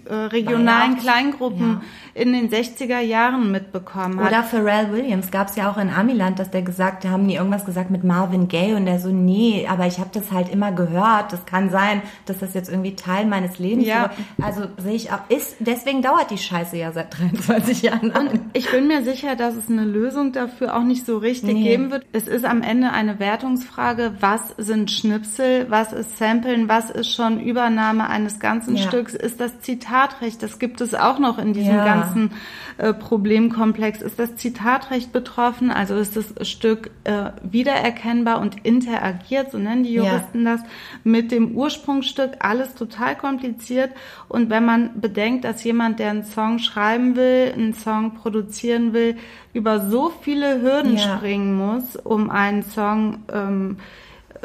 [0.06, 1.82] äh, regionalen Kleingruppen
[2.16, 2.22] ja.
[2.22, 4.28] in den 60er Jahren mitbekommen hat.
[4.28, 7.36] Oder Pharrell Williams gab es ja auch in Amiland, dass der gesagt, da haben die
[7.36, 10.72] irgendwas gesagt mit Marvin Gaye und der so, nee, aber ich habe das halt immer
[10.72, 11.34] gehört.
[11.34, 13.90] Das kann sein, dass das jetzt irgendwie Teil meines Lebens ist.
[13.90, 14.12] Ja.
[14.42, 18.28] Also sehe ich auch, ist, deswegen dauert die Scheiße ja seit 23 Jahren an.
[18.30, 21.64] Und ich bin mir sicher, dass es eine Lösung dafür auch nicht so richtig nee.
[21.64, 22.06] geben wird.
[22.14, 27.40] Es ist am Ende eine Wertungsfrage, was sind Schnipsel, was ist Samplen, was ist schon
[27.40, 28.84] Übernahme eines ganzen ja.
[28.84, 31.86] Stücks, ist das Zitatrecht, das gibt es auch noch in diesem ja.
[31.86, 32.32] ganzen
[32.78, 34.02] äh, Problemkomplex.
[34.02, 35.72] Ist das Zitatrecht betroffen?
[35.72, 40.58] Also ist das Stück äh, wiedererkennbar und interagiert, so nennen die Juristen ja.
[40.58, 40.62] das,
[41.04, 42.32] mit dem Ursprungsstück?
[42.40, 43.92] Alles total kompliziert.
[44.28, 49.18] Und wenn man bedenkt, dass jemand, der einen Song schreiben will, einen Song produzieren will,
[49.54, 51.18] über so viele Hürden ja.
[51.18, 53.78] springen muss, um einen Song ähm,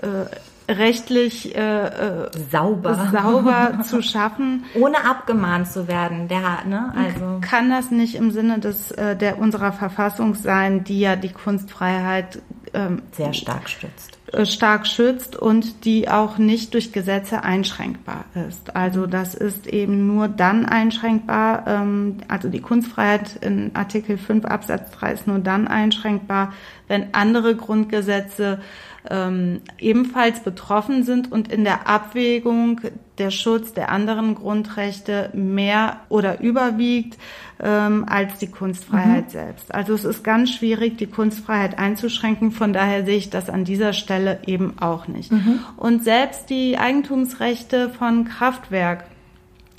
[0.03, 0.27] äh,
[0.69, 3.11] rechtlich äh, äh, sauber.
[3.13, 4.65] sauber zu schaffen.
[4.75, 7.41] Ohne abgemahnt zu werden der ne also.
[7.41, 12.41] kann das nicht im Sinne des äh, der unserer Verfassung sein die ja die Kunstfreiheit
[12.73, 14.14] ähm, sehr stark stützt
[14.45, 18.75] stark schützt und die auch nicht durch Gesetze einschränkbar ist.
[18.75, 24.91] Also das ist eben nur dann einschränkbar, ähm, also die Kunstfreiheit in Artikel 5 Absatz
[24.93, 26.53] 3 ist nur dann einschränkbar,
[26.89, 28.61] wenn andere Grundgesetze
[29.09, 32.81] ähm, ebenfalls betroffen sind und in der Abwägung
[33.19, 37.17] der Schutz der anderen Grundrechte mehr oder überwiegt
[37.63, 39.31] ähm, als die Kunstfreiheit mhm.
[39.31, 39.75] selbst.
[39.75, 42.51] Also es ist ganz schwierig, die Kunstfreiheit einzuschränken.
[42.51, 45.31] Von daher sehe ich das an dieser Stelle eben auch nicht.
[45.31, 45.61] Mhm.
[45.77, 49.05] Und selbst die Eigentumsrechte von Kraftwerk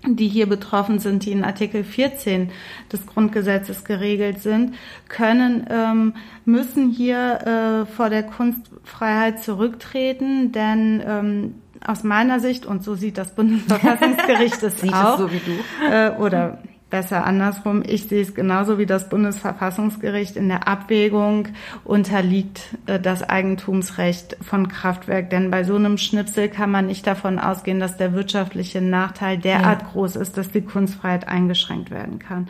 [0.08, 2.52] die hier betroffen sind, die in Artikel 14
[2.92, 4.76] des Grundgesetzes geregelt sind,
[5.08, 6.14] können, ähm,
[6.46, 11.56] müssen hier äh, vor der Kunstfreiheit zurücktreten, denn ähm,
[11.88, 15.92] aus meiner Sicht, und so sieht das Bundesverfassungsgericht es auch, es so wie du.
[15.92, 16.60] Äh, oder
[16.90, 17.84] besser andersrum.
[17.86, 21.50] Ich sehe es genauso wie das Bundesverfassungsgericht in der Abwägung
[21.84, 25.30] unterliegt äh, das Eigentumsrecht von Kraftwerk.
[25.30, 29.82] Denn bei so einem Schnipsel kann man nicht davon ausgehen, dass der wirtschaftliche Nachteil derart
[29.82, 29.88] ja.
[29.90, 32.48] groß ist, dass die Kunstfreiheit eingeschränkt werden kann.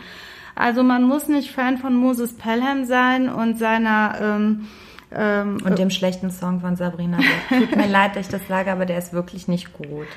[0.53, 4.67] Also man muss nicht Fan von Moses Pelham sein und seiner ähm,
[5.11, 7.17] ähm, und dem schlechten Song von Sabrina.
[7.49, 10.07] Tut mir leid, dass ich das sage, aber der ist wirklich nicht gut.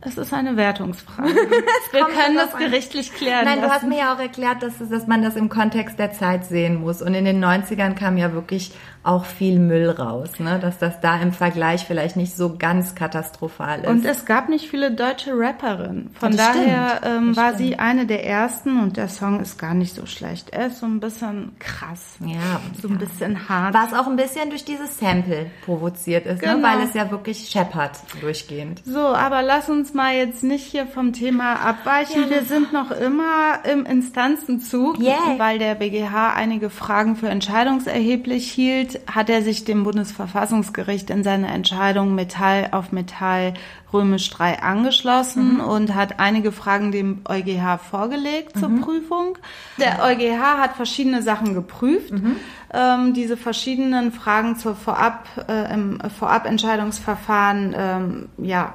[0.00, 1.28] Es ist eine Wertungsfrage.
[1.92, 3.44] Wir können das gerichtlich klären.
[3.44, 3.68] Nein, lassen.
[3.68, 6.80] du hast mir ja auch erklärt, dass, dass man das im Kontext der Zeit sehen
[6.80, 7.02] muss.
[7.02, 8.70] Und in den 90ern kam ja wirklich
[9.08, 10.58] auch viel Müll raus, ne?
[10.60, 13.88] dass das da im Vergleich vielleicht nicht so ganz katastrophal ist.
[13.88, 16.10] Und es gab nicht viele deutsche Rapperinnen.
[16.20, 17.58] Von das daher ähm, war stimmt.
[17.58, 20.50] sie eine der ersten und der Song ist gar nicht so schlecht.
[20.50, 22.16] Er ist so ein bisschen krass.
[22.20, 22.60] Ja.
[22.82, 23.72] So ein bisschen hart.
[23.72, 26.48] Was auch ein bisschen durch dieses Sample provoziert ist, ne?
[26.48, 26.56] genau.
[26.58, 26.62] ne?
[26.62, 28.82] weil es ja wirklich scheppert durchgehend.
[28.84, 32.24] So, aber lass uns mal jetzt nicht hier vom Thema abweichen.
[32.24, 32.30] Ja.
[32.30, 35.38] Wir sind noch immer im Instanzenzug, yeah.
[35.38, 41.48] weil der BGH einige Fragen für entscheidungserheblich hielt hat er sich dem Bundesverfassungsgericht in seiner
[41.48, 43.54] Entscheidung Metall auf Metall
[43.92, 45.60] Römisch 3 angeschlossen mhm.
[45.60, 48.60] und hat einige Fragen dem EuGH vorgelegt mhm.
[48.60, 49.38] zur Prüfung.
[49.78, 52.12] Der EuGH hat verschiedene Sachen geprüft.
[52.12, 52.36] Mhm.
[52.72, 58.74] Ähm, diese verschiedenen Fragen zur Vorab, äh, im Vorabentscheidungsverfahren ähm, ja,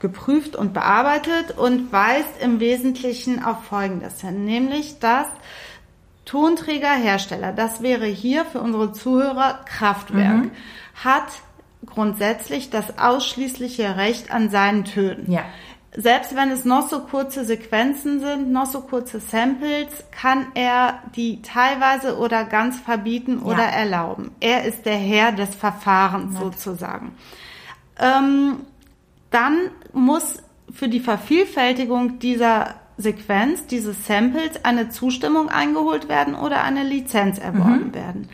[0.00, 5.28] geprüft und bearbeitet und weist im Wesentlichen auf Folgendes hin, nämlich dass
[6.34, 10.50] Tonträgerhersteller, das wäre hier für unsere Zuhörer Kraftwerk, mhm.
[10.96, 11.28] hat
[11.86, 15.30] grundsätzlich das ausschließliche Recht an seinen Tönen.
[15.30, 15.44] Ja.
[15.96, 21.40] Selbst wenn es noch so kurze Sequenzen sind, noch so kurze Samples, kann er die
[21.40, 23.52] teilweise oder ganz verbieten ja.
[23.52, 24.32] oder erlauben.
[24.40, 27.14] Er ist der Herr des Verfahrens sozusagen.
[27.96, 28.56] Ähm,
[29.30, 36.84] dann muss für die Vervielfältigung dieser Sequenz dieses Samples eine Zustimmung eingeholt werden oder eine
[36.84, 37.94] Lizenz erworben mhm.
[37.94, 38.28] werden.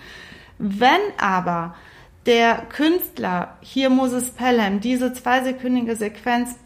[0.58, 1.74] Wenn aber
[2.26, 6.56] der Künstler, hier Moses Pelham, diese zweisekündige Sequenz,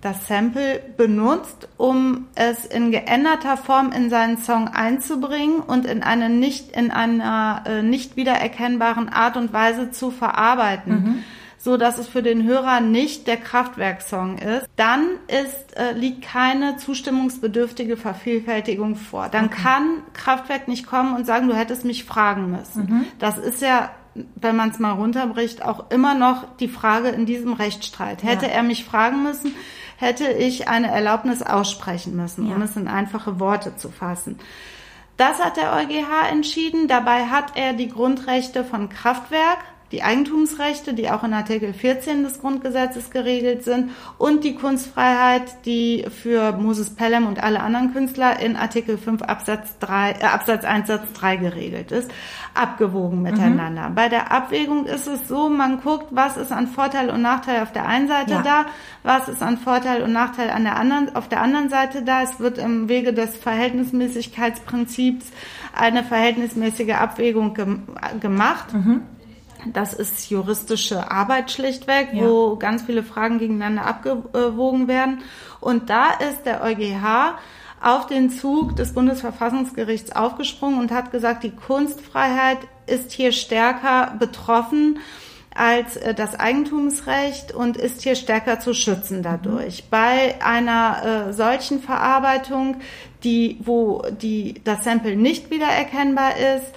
[0.00, 6.28] das Sample benutzt, um es in geänderter Form in seinen Song einzubringen und in eine
[6.28, 11.24] nicht, in einer äh, nicht wiedererkennbaren Art und Weise zu verarbeiten, mhm
[11.62, 16.76] so dass es für den Hörer nicht der Kraftwerksong ist, dann ist, äh, liegt keine
[16.76, 19.28] zustimmungsbedürftige Vervielfältigung vor.
[19.28, 19.62] Dann okay.
[19.62, 22.82] kann Kraftwerk nicht kommen und sagen, du hättest mich fragen müssen.
[22.82, 23.04] Mhm.
[23.20, 23.90] Das ist ja
[24.34, 28.22] wenn man es mal runterbricht, auch immer noch die Frage in diesem Rechtsstreit.
[28.22, 28.52] Hätte ja.
[28.52, 29.54] er mich fragen müssen,
[29.96, 32.54] hätte ich eine Erlaubnis aussprechen müssen, ja.
[32.54, 34.38] um es in einfache Worte zu fassen.
[35.16, 36.88] Das hat der EuGH entschieden.
[36.88, 39.60] Dabei hat er die Grundrechte von Kraftwerk
[39.92, 46.06] die Eigentumsrechte, die auch in Artikel 14 des Grundgesetzes geregelt sind, und die Kunstfreiheit, die
[46.10, 50.88] für Moses Pelham und alle anderen Künstler in Artikel 5 Absatz 3, äh, Absatz 1
[50.88, 52.10] Satz 3 geregelt ist,
[52.54, 53.22] abgewogen mhm.
[53.24, 53.90] miteinander.
[53.90, 53.94] Mhm.
[53.94, 57.72] Bei der Abwägung ist es so, man guckt, was ist an Vorteil und Nachteil auf
[57.72, 58.42] der einen Seite ja.
[58.42, 58.66] da,
[59.02, 62.22] was ist an Vorteil und Nachteil an der anderen, auf der anderen Seite da.
[62.22, 65.26] Es wird im Wege des Verhältnismäßigkeitsprinzips
[65.74, 67.54] eine verhältnismäßige Abwägung
[68.20, 68.72] gemacht.
[68.72, 69.02] Mhm.
[69.66, 72.24] Das ist juristische Arbeit schlichtweg, ja.
[72.24, 75.22] wo ganz viele Fragen gegeneinander abgewogen werden.
[75.60, 77.36] Und da ist der EuGH
[77.80, 84.98] auf den Zug des Bundesverfassungsgerichts aufgesprungen und hat gesagt, die Kunstfreiheit ist hier stärker betroffen
[85.54, 89.84] als äh, das Eigentumsrecht und ist hier stärker zu schützen dadurch.
[89.84, 89.86] Mhm.
[89.90, 92.76] Bei einer äh, solchen Verarbeitung,
[93.24, 96.72] die, wo die, das Sample nicht wiedererkennbar ist,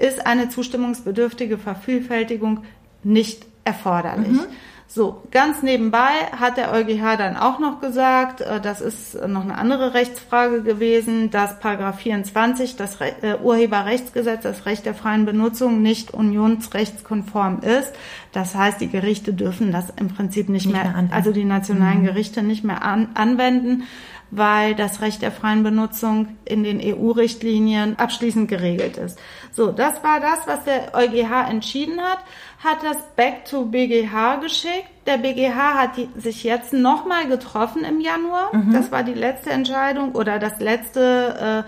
[0.00, 2.64] ist eine zustimmungsbedürftige Vervielfältigung
[3.02, 4.32] nicht erforderlich.
[4.32, 4.46] Mhm.
[4.92, 9.56] So, ganz nebenbei hat der EuGH dann auch noch gesagt, äh, das ist noch eine
[9.56, 16.12] andere Rechtsfrage gewesen, dass Paragraph 24, das äh, Urheberrechtsgesetz, das Recht der freien Benutzung nicht
[16.12, 17.92] unionsrechtskonform ist.
[18.32, 22.00] Das heißt, die Gerichte dürfen das im Prinzip nicht, nicht mehr, mehr also die nationalen
[22.00, 22.06] mhm.
[22.06, 23.84] Gerichte nicht mehr an, anwenden,
[24.32, 29.20] weil das Recht der freien Benutzung in den EU-Richtlinien abschließend geregelt ist.
[29.52, 32.18] So, das war das, was der EuGH entschieden hat,
[32.62, 34.88] hat das Back to BGH geschickt.
[35.06, 38.54] Der BGH hat die, sich jetzt nochmal getroffen im Januar.
[38.54, 38.72] Mhm.
[38.72, 41.64] Das war die letzte Entscheidung oder das letzte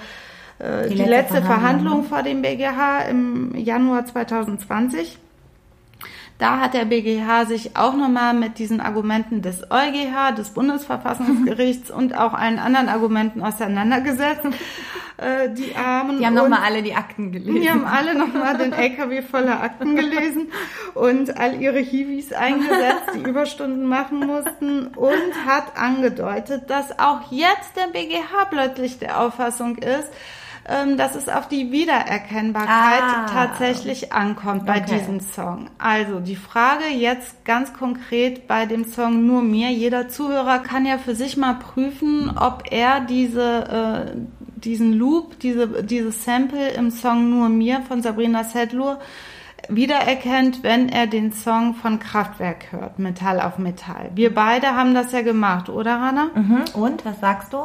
[0.61, 2.05] äh, äh die, die, letzte, letzte Verhandlung.
[2.05, 5.19] Verhandlung vor dem BGH im Januar 2020.
[6.43, 12.19] Da hat der BGH sich auch nochmal mit diesen Argumenten des EuGH, des Bundesverfassungsgerichts und
[12.19, 14.47] auch allen anderen Argumenten auseinandergesetzt.
[15.19, 16.19] Äh, die Armen.
[16.19, 17.61] Die haben nochmal alle die Akten gelesen.
[17.61, 20.51] Die haben alle nochmal den LKW voller Akten gelesen
[20.95, 27.77] und all ihre Hiwis eingesetzt, die Überstunden machen mussten und hat angedeutet, dass auch jetzt
[27.77, 30.11] der BGH plötzlich der Auffassung ist,
[30.69, 33.27] ähm, dass es auf die Wiedererkennbarkeit ah.
[33.27, 34.99] tatsächlich ankommt bei okay.
[34.99, 35.71] diesem Song.
[35.79, 39.71] Also die Frage jetzt ganz konkret bei dem Song Nur mir.
[39.71, 44.19] Jeder Zuhörer kann ja für sich mal prüfen, ob er diese, äh,
[44.57, 48.99] diesen Loop, diese, dieses Sample im Song Nur mir von Sabrina Sedlur
[49.69, 54.11] wiedererkennt, wenn er den Song von Kraftwerk hört, Metall auf Metall.
[54.15, 56.31] Wir beide haben das ja gemacht, oder Rana?
[56.35, 56.65] Mhm.
[56.75, 57.59] Und was sagst du?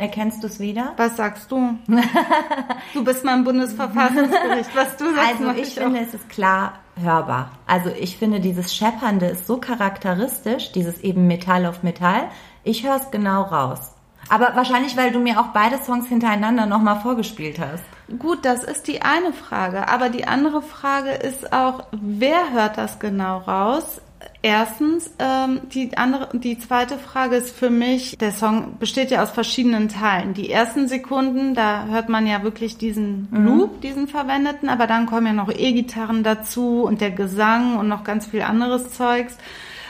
[0.00, 0.94] Erkennst du es wieder?
[0.96, 1.78] Was sagst du?
[2.94, 4.74] du bist mal im Bundesverfassungsgericht.
[4.74, 7.50] Was du sagst, Also ich, ich finde, es ist klar hörbar.
[7.66, 12.30] Also ich finde, dieses Scheppernde ist so charakteristisch, dieses eben Metall auf Metall.
[12.64, 13.92] Ich höre es genau raus.
[14.30, 17.84] Aber wahrscheinlich, weil du mir auch beide Songs hintereinander nochmal vorgespielt hast.
[18.18, 19.88] Gut, das ist die eine Frage.
[19.88, 24.00] Aber die andere Frage ist auch, wer hört das genau raus?
[24.42, 29.30] Erstens, ähm, die andere, die zweite Frage ist für mich, der Song besteht ja aus
[29.30, 30.32] verschiedenen Teilen.
[30.32, 33.46] Die ersten Sekunden, da hört man ja wirklich diesen mhm.
[33.46, 38.02] Loop, diesen verwendeten, aber dann kommen ja noch E-Gitarren dazu und der Gesang und noch
[38.02, 39.36] ganz viel anderes Zeugs.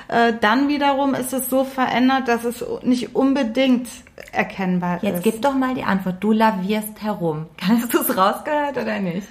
[0.09, 3.89] Äh, dann wiederum ist es so verändert, dass es nicht unbedingt
[4.33, 5.25] erkennbar Jetzt ist.
[5.27, 6.17] Jetzt gib doch mal die Antwort.
[6.19, 7.47] Du lavierst herum.
[7.57, 9.29] Kannst du es rausgehört oder nicht?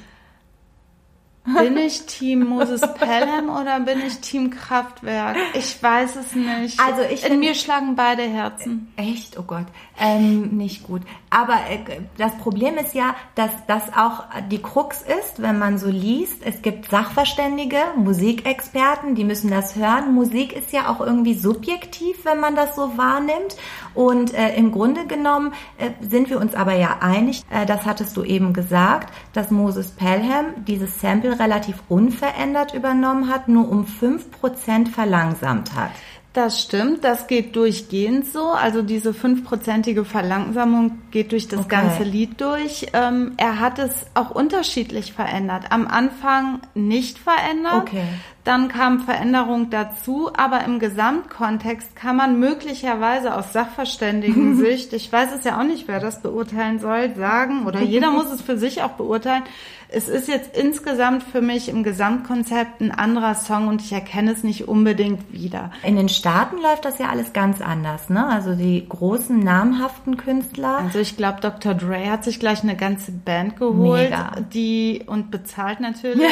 [1.57, 5.37] Bin ich Team Moses Pelham oder bin ich Team Kraftwerk?
[5.53, 6.79] Ich weiß es nicht.
[6.79, 8.91] Also ich in mir schlagen beide Herzen.
[8.95, 9.37] Echt?
[9.37, 9.65] Oh Gott,
[9.99, 11.01] ähm, nicht gut.
[11.29, 15.89] Aber äh, das Problem ist ja, dass das auch die Krux ist, wenn man so
[15.89, 16.37] liest.
[16.43, 20.13] Es gibt Sachverständige, Musikexperten, die müssen das hören.
[20.13, 23.55] Musik ist ja auch irgendwie subjektiv, wenn man das so wahrnimmt.
[23.99, 27.43] Und äh, im Grunde genommen äh, sind wir uns aber ja einig.
[27.49, 33.49] Äh, das hattest du eben gesagt, dass Moses Pelham dieses Sample relativ unverändert übernommen hat,
[33.49, 35.91] nur um 5% verlangsamt hat.
[36.33, 38.49] Das stimmt, das geht durchgehend so.
[38.49, 41.69] Also diese fünfprozentige Verlangsamung geht durch das okay.
[41.69, 42.85] ganze Lied durch.
[42.93, 45.71] Ähm, er hat es auch unterschiedlich verändert.
[45.71, 47.81] Am Anfang nicht verändert.
[47.81, 48.03] Okay.
[48.43, 55.43] Dann kam Veränderung dazu, aber im Gesamtkontext kann man möglicherweise aus Sachverständigen-Sicht, ich weiß es
[55.43, 58.91] ja auch nicht, wer das beurteilen soll, sagen, oder jeder muss es für sich auch
[58.91, 59.43] beurteilen,
[59.91, 64.43] es ist jetzt insgesamt für mich im Gesamtkonzept ein anderer Song und ich erkenne es
[64.43, 65.71] nicht unbedingt wieder.
[65.83, 68.27] In den Staaten läuft das ja alles ganz anders, ne?
[68.27, 70.77] Also die großen namhaften Künstler.
[70.77, 71.73] Also ich glaube, Dr.
[71.73, 74.31] Dre hat sich gleich eine ganze Band geholt, Mega.
[74.53, 76.27] die und bezahlt natürlich,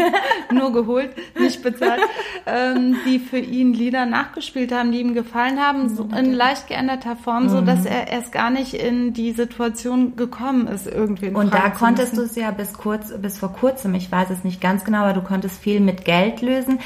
[0.52, 2.00] nur geholt, nicht bezahlt,
[2.44, 7.14] ähm, die für ihn Lieder nachgespielt haben, die ihm gefallen haben, so in leicht geänderter
[7.14, 11.28] Form, so dass er erst gar nicht in die Situation gekommen ist, irgendwie.
[11.28, 14.60] Und da konntest du es ja bis kurz bis vor kurzem, ich weiß es nicht
[14.60, 16.80] ganz genau, aber du konntest viel mit Geld lösen.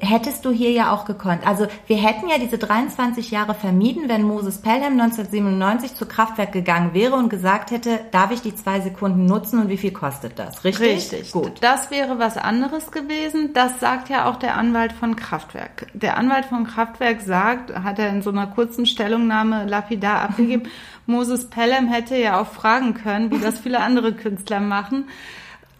[0.00, 1.46] Hättest du hier ja auch gekonnt.
[1.46, 6.92] Also wir hätten ja diese 23 Jahre vermieden, wenn Moses Pelham 1997 zu Kraftwerk gegangen
[6.92, 10.62] wäre und gesagt hätte, darf ich die zwei Sekunden nutzen und wie viel kostet das?
[10.62, 10.96] Richtig?
[10.96, 11.32] Richtig.
[11.32, 11.52] Gut.
[11.62, 13.54] Das wäre was anderes gewesen.
[13.54, 15.86] Das sagt ja auch der Anwalt von Kraftwerk.
[15.94, 20.64] Der Anwalt von Kraftwerk sagt, hat er in so einer kurzen Stellungnahme lapidar abgegeben,
[21.06, 25.06] Moses Pelham hätte ja auch fragen können, wie das viele andere Künstler machen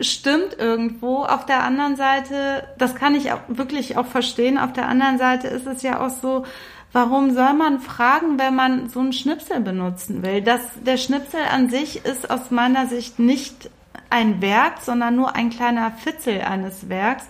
[0.00, 1.24] stimmt irgendwo.
[1.24, 5.48] Auf der anderen Seite, das kann ich auch wirklich auch verstehen, auf der anderen Seite
[5.48, 6.44] ist es ja auch so,
[6.92, 10.42] warum soll man fragen, wenn man so einen Schnipsel benutzen will?
[10.42, 13.70] Das, der Schnipsel an sich ist aus meiner Sicht nicht
[14.10, 17.24] ein Werk, sondern nur ein kleiner Fitzel eines Werks.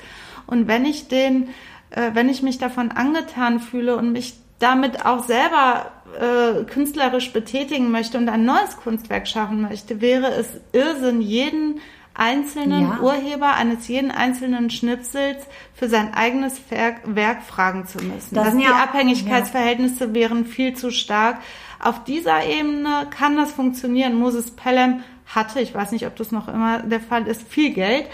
[0.46, 1.48] Und wenn ich den,
[1.90, 7.90] äh, wenn ich mich davon angetan fühle und mich damit auch selber äh, künstlerisch betätigen
[7.90, 11.80] möchte und ein neues Kunstwerk schaffen möchte, wäre es Irrsinn, jeden
[12.14, 13.00] einzelnen ja.
[13.00, 15.44] Urheber eines jeden einzelnen Schnipsels
[15.74, 18.34] für sein eigenes Werk, Werk fragen zu müssen.
[18.34, 20.14] Das dass die ja, Abhängigkeitsverhältnisse ja.
[20.14, 21.38] wären viel zu stark.
[21.78, 24.14] Auf dieser Ebene kann das funktionieren.
[24.14, 28.06] Moses Pelham hatte, ich weiß nicht, ob das noch immer der Fall ist, viel Geld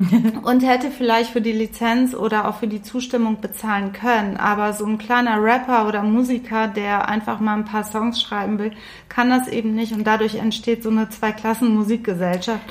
[0.42, 4.38] und hätte vielleicht für die Lizenz oder auch für die Zustimmung bezahlen können.
[4.38, 8.72] Aber so ein kleiner Rapper oder Musiker, der einfach mal ein paar Songs schreiben will,
[9.08, 12.62] kann das eben nicht und dadurch entsteht so eine Zwei-Klassen-Musikgesellschaft.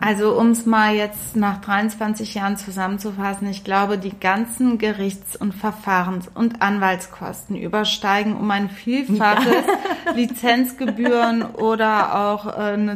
[0.00, 5.54] Also um es mal jetzt nach 23 Jahren zusammenzufassen, ich glaube, die ganzen Gerichts- und
[5.54, 9.64] Verfahrens- und Anwaltskosten übersteigen um ein Vielfaches
[10.06, 10.12] ja.
[10.14, 12.94] Lizenzgebühren oder auch äh, eine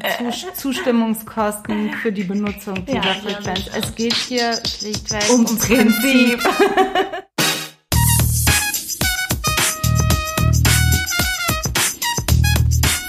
[0.54, 3.70] Zustimmungskosten für die Benutzung dieser ja, Frequenz.
[3.74, 6.40] Es geht hier schlichtweg um, ums Prinzip.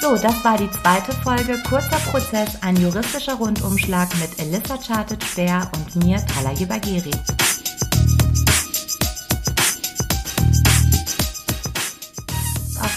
[0.04, 6.04] So, das war die zweite Folge Kurzer Prozess, ein juristischer Rundumschlag mit Elissa Chartet-Speer und
[6.04, 7.12] mir, Talaye Bagheri.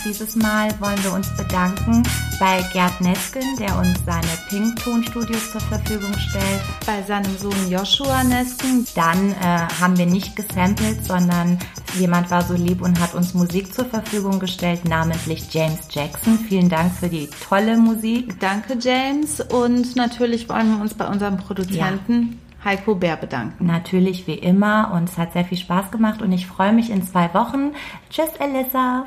[0.06, 2.02] Dieses Mal wollen wir uns bedanken
[2.38, 6.62] bei Gerd Nesken, der uns seine Pink-Tonstudios zur Verfügung stellt.
[6.86, 8.86] Bei seinem Sohn Joshua Nesken.
[8.94, 11.58] Dann äh, haben wir nicht gesampelt, sondern
[11.98, 16.38] jemand war so lieb und hat uns Musik zur Verfügung gestellt, namentlich James Jackson.
[16.38, 18.38] Vielen Dank für die tolle Musik.
[18.38, 19.40] Danke, James.
[19.40, 22.46] Und natürlich wollen wir uns bei unserem Produzenten ja.
[22.64, 23.66] Heiko Bär bedanken.
[23.66, 27.02] Natürlich wie immer und es hat sehr viel Spaß gemacht und ich freue mich in
[27.02, 27.72] zwei Wochen.
[28.10, 29.06] Tschüss, Elissa.